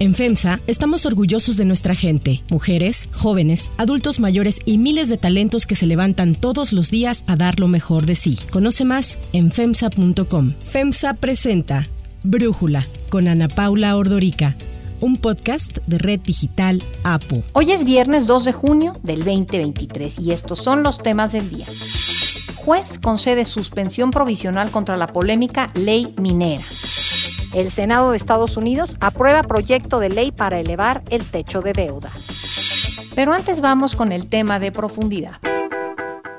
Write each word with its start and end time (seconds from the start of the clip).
En 0.00 0.14
FEMSA 0.14 0.60
estamos 0.66 1.04
orgullosos 1.04 1.58
de 1.58 1.66
nuestra 1.66 1.94
gente, 1.94 2.42
mujeres, 2.50 3.10
jóvenes, 3.12 3.70
adultos 3.76 4.18
mayores 4.18 4.60
y 4.64 4.78
miles 4.78 5.10
de 5.10 5.18
talentos 5.18 5.66
que 5.66 5.76
se 5.76 5.84
levantan 5.84 6.34
todos 6.34 6.72
los 6.72 6.90
días 6.90 7.22
a 7.26 7.36
dar 7.36 7.60
lo 7.60 7.68
mejor 7.68 8.06
de 8.06 8.14
sí. 8.14 8.38
Conoce 8.50 8.86
más 8.86 9.18
en 9.34 9.52
FEMSA.com. 9.52 10.54
FEMSA 10.62 11.12
presenta 11.12 11.86
Brújula 12.22 12.86
con 13.10 13.28
Ana 13.28 13.48
Paula 13.48 13.94
Ordorica 13.94 14.56
un 15.02 15.16
podcast 15.16 15.78
de 15.86 15.98
Red 15.98 16.20
Digital 16.20 16.82
APO. 17.04 17.42
Hoy 17.52 17.72
es 17.72 17.84
viernes 17.84 18.26
2 18.26 18.44
de 18.44 18.52
junio 18.52 18.92
del 19.02 19.18
2023 19.24 20.18
y 20.18 20.32
estos 20.32 20.60
son 20.60 20.82
los 20.82 20.98
temas 20.98 21.32
del 21.32 21.48
día. 21.48 21.66
Juez 22.56 22.98
concede 22.98 23.44
suspensión 23.44 24.10
provisional 24.10 24.70
contra 24.70 24.96
la 24.96 25.08
polémica 25.08 25.70
ley 25.74 26.14
minera. 26.18 26.64
El 27.52 27.70
Senado 27.72 28.12
de 28.12 28.16
Estados 28.16 28.56
Unidos 28.56 28.96
aprueba 29.00 29.42
proyecto 29.42 29.98
de 29.98 30.08
ley 30.08 30.30
para 30.30 30.60
elevar 30.60 31.02
el 31.10 31.24
techo 31.24 31.60
de 31.62 31.72
deuda. 31.72 32.12
Pero 33.16 33.32
antes 33.32 33.60
vamos 33.60 33.96
con 33.96 34.12
el 34.12 34.28
tema 34.28 34.60
de 34.60 34.70
profundidad. 34.70 35.38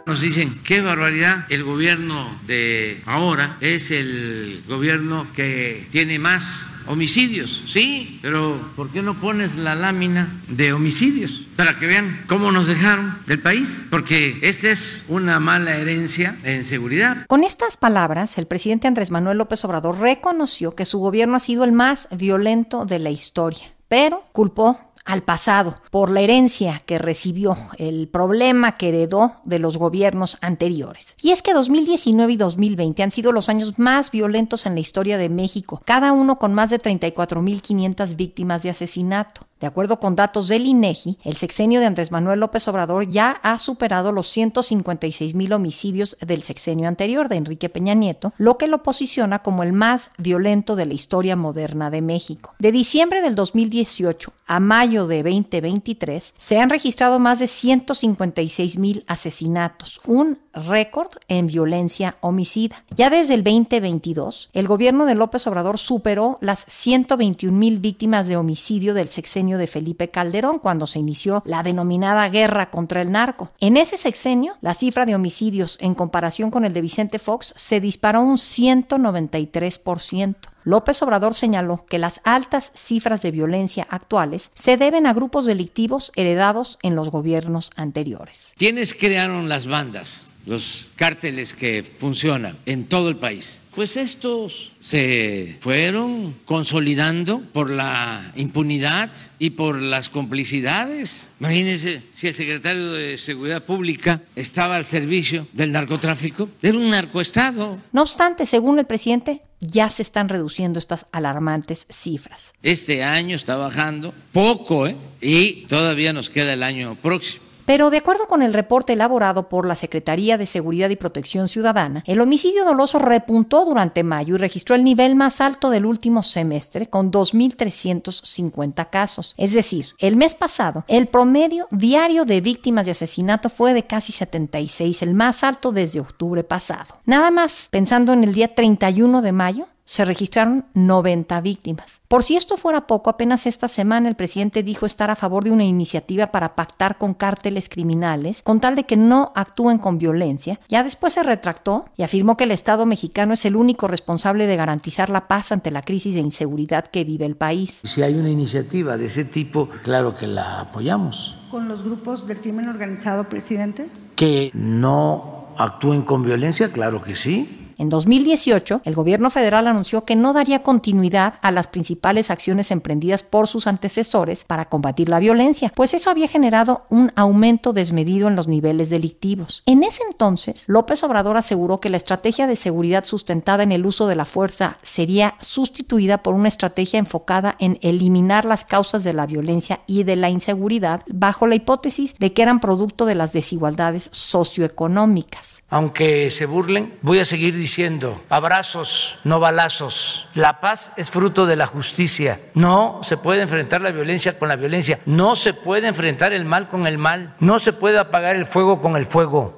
Nos 0.06 0.22
dicen, 0.22 0.62
qué 0.64 0.82
barbaridad, 0.82 1.46
el 1.50 1.64
gobierno 1.64 2.40
de 2.48 3.02
ahora 3.06 3.58
es 3.62 3.92
el 3.92 4.64
gobierno 4.68 5.28
que 5.36 5.88
tiene 5.92 6.18
más 6.18 6.71
homicidios, 6.88 7.64
sí, 7.68 8.20
pero 8.22 8.60
¿por 8.76 8.90
qué 8.90 9.02
no 9.02 9.20
pones 9.20 9.56
la 9.56 9.76
lámina 9.76 10.42
de 10.48 10.74
homicidios? 10.74 11.46
Para 11.56 11.78
que 11.78 11.88
vean 11.88 12.24
cómo 12.28 12.52
nos 12.52 12.68
dejaron 12.68 13.18
del 13.28 13.40
país, 13.40 13.86
porque 13.90 14.40
esta 14.42 14.70
es 14.70 15.04
una 15.08 15.40
mala 15.40 15.76
herencia 15.78 16.36
en 16.44 16.66
seguridad. 16.66 17.26
Con 17.28 17.44
estas 17.44 17.78
palabras, 17.78 18.38
el 18.38 18.48
presidente 18.48 18.88
Andrés 18.88 19.12
Manuel 19.12 19.38
López 19.38 19.64
Obrador 19.66 20.00
reconoció 20.00 20.76
que 20.76 20.86
su 20.86 21.00
gobierno 21.00 21.36
ha 21.36 21.40
sido 21.40 21.64
el 21.64 21.72
más 21.72 22.08
violento 22.12 22.86
de 22.86 23.00
la 23.00 23.10
historia, 23.10 23.74
pero 23.88 24.24
culpó 24.32 24.91
al 25.06 25.24
pasado, 25.24 25.76
por 25.90 26.12
la 26.12 26.22
herencia 26.22 26.82
que 26.86 26.98
recibió, 26.98 27.58
el 27.78 28.08
problema 28.08 28.74
que 28.74 28.90
heredó 28.90 29.36
de 29.44 29.60
los 29.60 29.78
gobiernos 29.78 30.38
anteriores. 30.42 31.16
Y 31.22 31.32
es 31.32 31.42
que 31.42 31.54
2019 31.54 32.34
y 32.34 32.38
2020 32.38 33.04
han 33.04 33.12
sido 33.12 33.32
los 33.32 33.50
años 33.50 33.80
más 33.80 34.12
violentos 34.12 34.66
en 34.66 34.76
la 34.76 34.82
historia 34.82 35.18
de 35.18 35.30
México, 35.30 35.82
cada 35.86 36.12
uno 36.12 36.38
con 36.38 36.54
más 36.54 36.70
de 36.70 36.80
34.500 36.80 38.16
víctimas 38.16 38.64
de 38.64 38.70
asesinato. 38.70 39.48
De 39.62 39.68
acuerdo 39.68 40.00
con 40.00 40.16
datos 40.16 40.48
del 40.48 40.66
INEGI, 40.66 41.20
el 41.24 41.38
sexenio 41.38 41.80
de 41.80 41.86
Andrés 41.86 42.12
Manuel 42.12 42.40
López 42.40 42.68
Obrador 42.68 43.08
ya 43.08 43.30
ha 43.44 43.60
superado 43.60 44.12
los 44.12 44.28
156 44.28 45.36
mil 45.36 45.54
homicidios 45.54 46.18
del 46.20 46.42
sexenio 46.42 46.88
anterior 46.88 47.30
de 47.30 47.36
Enrique 47.36 47.70
Peña 47.70 47.94
Nieto, 47.94 48.34
lo 48.40 48.58
que 48.58 48.66
lo 48.66 48.82
posiciona 48.82 49.44
como 49.44 49.62
el 49.62 49.72
más 49.72 50.10
violento 50.18 50.76
de 50.76 50.88
la 50.88 50.96
historia 50.96 51.36
moderna 51.36 51.92
de 51.92 52.02
México. 52.02 52.56
De 52.58 52.72
diciembre 52.72 53.22
del 53.22 53.36
2018 53.36 54.34
a 54.48 54.60
mayo 54.60 55.06
de 55.06 55.22
2023 55.22 56.34
se 56.38 56.60
han 56.60 56.72
registrado 56.72 57.20
más 57.20 57.38
de 57.38 57.46
156 57.46 58.80
mil 58.80 59.06
asesinatos, 59.08 60.02
un 60.08 60.40
récord 60.54 61.10
en 61.28 61.48
violencia 61.48 62.16
homicida. 62.22 62.84
Ya 62.96 63.10
desde 63.10 63.36
el 63.36 63.44
2022, 63.44 64.50
el 64.54 64.68
gobierno 64.68 65.06
de 65.06 65.16
López 65.16 65.46
Obrador 65.48 65.78
superó 65.78 66.38
las 66.42 66.66
121 66.68 67.58
mil 67.58 67.80
víctimas 67.80 68.28
de 68.28 68.38
homicidio 68.38 68.94
del 68.94 69.10
sexenio 69.10 69.51
de 69.58 69.68
Felipe 69.68 70.10
Calderón 70.10 70.60
cuando 70.60 70.88
se 70.88 71.00
inició 71.00 71.42
la 71.46 71.64
denominada 71.64 72.30
guerra 72.30 72.70
contra 72.72 73.02
el 73.02 73.12
narco. 73.12 73.50
En 73.60 73.78
ese 73.78 73.98
sexenio, 73.98 74.56
la 74.62 74.74
cifra 74.74 75.06
de 75.06 75.16
homicidios 75.16 75.78
en 75.82 75.96
comparación 75.96 76.52
con 76.52 76.66
el 76.66 76.74
de 76.74 76.82
Vicente 76.82 77.20
Fox 77.20 77.54
se 77.56 77.80
disparó 77.80 78.22
un 78.22 78.38
193%. 78.38 80.36
López 80.64 81.02
Obrador 81.02 81.34
señaló 81.34 81.86
que 81.90 81.98
las 81.98 82.22
altas 82.24 82.72
cifras 82.76 83.22
de 83.22 83.32
violencia 83.32 83.88
actuales 83.90 84.52
se 84.54 84.78
deben 84.78 85.08
a 85.08 85.14
grupos 85.14 85.46
delictivos 85.46 86.12
heredados 86.16 86.78
en 86.84 86.96
los 86.96 87.10
gobiernos 87.10 87.72
anteriores. 87.76 88.54
¿Quiénes 88.58 88.94
crearon 88.94 89.50
las 89.50 89.66
bandas? 89.66 90.28
los 90.46 90.88
cárteles 90.96 91.54
que 91.54 91.84
funcionan 91.84 92.58
en 92.66 92.86
todo 92.86 93.10
el 93.10 93.18
país. 93.18 93.61
Pues 93.76 93.96
estos 93.96 94.74
se 94.80 95.56
fueron 95.62 96.36
consolidando 96.44 97.42
por 97.54 97.70
la 97.70 98.34
impunidad 98.36 99.12
y 99.40 99.52
por 99.52 99.82
las 99.82 100.10
complicidades. 100.10 101.30
Imagínense 101.40 102.04
si 102.14 102.28
el 102.28 102.34
secretario 102.34 102.92
de 102.92 103.18
Seguridad 103.18 103.64
Pública 103.64 104.22
estaba 104.36 104.76
al 104.76 104.86
servicio 104.86 105.48
del 105.54 105.72
narcotráfico. 105.72 106.50
Era 106.62 106.78
un 106.78 106.90
narcoestado. 106.90 107.80
No 107.94 108.02
obstante, 108.02 108.46
según 108.46 108.78
el 108.78 108.86
presidente, 108.86 109.42
ya 109.62 109.90
se 109.90 110.02
están 110.02 110.28
reduciendo 110.28 110.78
estas 110.78 111.06
alarmantes 111.14 111.88
cifras. 111.90 112.54
Este 112.64 113.04
año 113.04 113.38
está 113.38 113.56
bajando 113.56 114.14
poco, 114.34 114.88
¿eh? 114.88 114.98
Y 115.22 115.66
todavía 115.68 116.12
nos 116.12 116.30
queda 116.30 116.54
el 116.54 116.64
año 116.64 116.96
próximo. 116.96 117.51
Pero 117.66 117.90
de 117.90 117.98
acuerdo 117.98 118.28
con 118.28 118.42
el 118.42 118.54
reporte 118.54 118.94
elaborado 118.94 119.50
por 119.50 119.66
la 119.66 119.76
Secretaría 119.76 120.38
de 120.38 120.46
Seguridad 120.46 120.90
y 120.90 120.96
Protección 120.96 121.48
Ciudadana, 121.48 122.04
el 122.08 122.20
homicidio 122.22 122.66
doloso 122.66 123.00
repuntó 123.00 123.66
durante 123.66 124.04
mayo 124.04 124.36
y 124.36 124.38
registró 124.38 124.76
el 124.76 124.84
nivel 124.84 125.16
más 125.16 125.42
alto 125.42 125.70
del 125.70 125.86
último 125.86 126.24
semestre 126.24 126.88
con 126.88 127.12
2.350 127.12 128.90
casos. 128.90 129.34
Es 129.38 129.54
decir, 129.54 129.88
el 130.00 130.16
mes 130.16 130.36
pasado, 130.36 130.84
el 130.88 131.08
promedio 131.08 131.68
diario 131.72 132.26
de 132.26 132.42
víctimas 132.42 132.86
de 132.86 132.92
asesinato 132.92 133.50
fue 133.50 133.74
de 133.74 133.86
casi 133.86 134.12
76, 134.12 135.02
el 135.02 135.14
más 135.14 135.44
alto 135.44 135.72
desde 135.72 136.00
octubre 136.00 136.44
pasado. 136.44 136.96
Nada 137.06 137.32
más, 137.32 137.68
pensando 137.70 138.14
en 138.14 138.24
el 138.24 138.34
día 138.34 138.54
31 138.54 139.22
de 139.22 139.32
mayo, 139.32 139.68
se 139.92 140.06
registraron 140.06 140.64
90 140.74 141.42
víctimas. 141.42 142.00
Por 142.08 142.24
si 142.24 142.38
esto 142.38 142.56
fuera 142.56 142.88
poco, 142.88 143.10
apenas 143.10 143.46
esta 143.46 143.68
semana 143.68 144.08
el 144.08 144.16
presidente 144.16 144.64
dijo 144.64 144.86
estar 144.86 145.10
a 145.10 145.18
favor 145.18 145.44
de 145.44 145.52
una 145.52 145.66
iniciativa 145.66 146.28
para 146.28 146.56
pactar 146.56 146.98
con 146.98 147.14
cárteles 147.14 147.68
criminales 147.68 148.42
con 148.42 148.62
tal 148.62 148.76
de 148.76 148.86
que 148.86 148.96
no 148.96 149.34
actúen 149.36 149.80
con 149.80 149.98
violencia. 149.98 150.62
Ya 150.70 150.86
después 150.86 151.12
se 151.12 151.24
retractó 151.24 151.84
y 151.98 152.04
afirmó 152.04 152.38
que 152.38 152.46
el 152.46 152.52
Estado 152.52 152.86
mexicano 152.86 153.34
es 153.34 153.44
el 153.44 153.58
único 153.58 153.90
responsable 153.90 154.48
de 154.48 154.56
garantizar 154.56 155.10
la 155.10 155.28
paz 155.28 155.52
ante 155.52 155.72
la 155.72 155.82
crisis 155.82 156.16
de 156.16 156.22
inseguridad 156.22 156.88
que 156.88 157.04
vive 157.04 157.26
el 157.26 157.36
país. 157.36 157.82
Si 157.84 158.02
hay 158.02 158.16
una 158.16 158.30
iniciativa 158.30 158.96
de 158.96 159.08
ese 159.08 159.26
tipo, 159.26 159.68
claro 159.84 160.16
que 160.16 160.26
la 160.26 160.62
apoyamos. 160.62 161.36
¿Con 161.50 161.68
los 161.68 161.84
grupos 161.84 162.28
del 162.28 162.40
crimen 162.40 162.70
organizado, 162.70 163.28
presidente? 163.28 163.90
Que 164.16 164.52
no 164.54 165.54
actúen 165.58 166.04
con 166.04 166.24
violencia, 166.24 166.72
claro 166.72 167.02
que 167.02 167.18
sí 167.18 167.58
en 167.82 167.90
2018, 167.90 168.82
el 168.86 168.94
gobierno 168.94 169.32
federal 169.32 169.66
anunció 169.66 170.06
que 170.06 170.16
no 170.16 170.34
daría 170.34 170.62
continuidad 170.62 171.34
a 171.42 171.50
las 171.50 171.66
principales 171.66 172.30
acciones 172.30 172.70
emprendidas 172.70 173.24
por 173.24 173.48
sus 173.48 173.66
antecesores 173.66 174.44
para 174.44 174.66
combatir 174.66 175.10
la 175.10 175.18
violencia, 175.18 175.74
pues 175.76 175.96
eso 175.96 176.12
había 176.12 176.28
generado 176.28 176.84
un 176.90 177.12
aumento 177.16 177.74
desmedido 177.74 178.28
en 178.28 178.36
los 178.36 178.48
niveles 178.48 178.92
delictivos. 178.92 179.64
En 179.66 179.82
ese 179.82 180.04
entonces, 180.04 180.66
López 180.68 181.04
Obrador 181.04 181.38
aseguró 181.38 181.80
que 181.80 181.90
la 181.90 181.98
estrategia 181.98 182.46
de 182.46 182.56
seguridad 182.56 183.04
sustentada 183.04 183.64
en 183.64 183.72
el 183.72 183.88
uso 183.88 184.06
de 184.06 184.16
la 184.16 184.26
fuerza 184.26 184.78
sería 184.84 185.34
sustituida 185.40 186.22
por 186.22 186.36
una 186.36 186.50
estrategia 186.50 187.00
enfocada 187.00 187.56
en 187.58 187.80
eliminar 187.82 188.46
las 188.46 188.64
causas 188.64 189.04
de 189.04 189.14
la 189.14 189.26
violencia 189.26 189.80
y 189.88 190.04
de 190.04 190.18
la 190.18 190.30
inseguridad 190.30 191.02
bajo 191.12 191.48
la 191.48 191.56
hipótesis 191.56 192.16
de 192.20 192.32
que 192.32 192.44
eran 192.44 192.60
producto 192.60 193.08
de 193.08 193.16
las 193.16 193.34
desigualdades 193.34 194.12
socioeconómicas 194.12 195.61
aunque 195.72 196.30
se 196.32 196.46
burlen, 196.46 196.94
voy 197.02 197.20
a 197.20 197.26
seguir 197.26 197.56
diciendo, 197.56 198.22
abrazos, 198.30 199.18
no 199.24 199.40
balazos. 199.40 200.28
La 200.36 200.60
paz 200.60 200.92
es 200.98 201.10
fruto 201.10 201.46
de 201.46 201.56
la 201.56 201.66
justicia. 201.66 202.40
No 202.54 203.00
se 203.04 203.16
puede 203.16 203.42
enfrentar 203.42 203.82
la 203.82 203.92
violencia 203.92 204.38
con 204.38 204.50
la 204.50 204.58
violencia. 204.58 205.00
No 205.06 205.36
se 205.36 205.54
puede 205.54 205.88
enfrentar 205.88 206.34
el 206.34 206.44
mal 206.44 206.68
con 206.68 206.88
el 206.88 206.98
mal. 206.98 207.36
No 207.40 207.58
se 207.58 207.72
puede 207.72 207.98
apagar 207.98 208.36
el 208.36 208.46
fuego 208.46 208.82
con 208.82 208.98
el 208.98 209.06
fuego. 209.06 209.56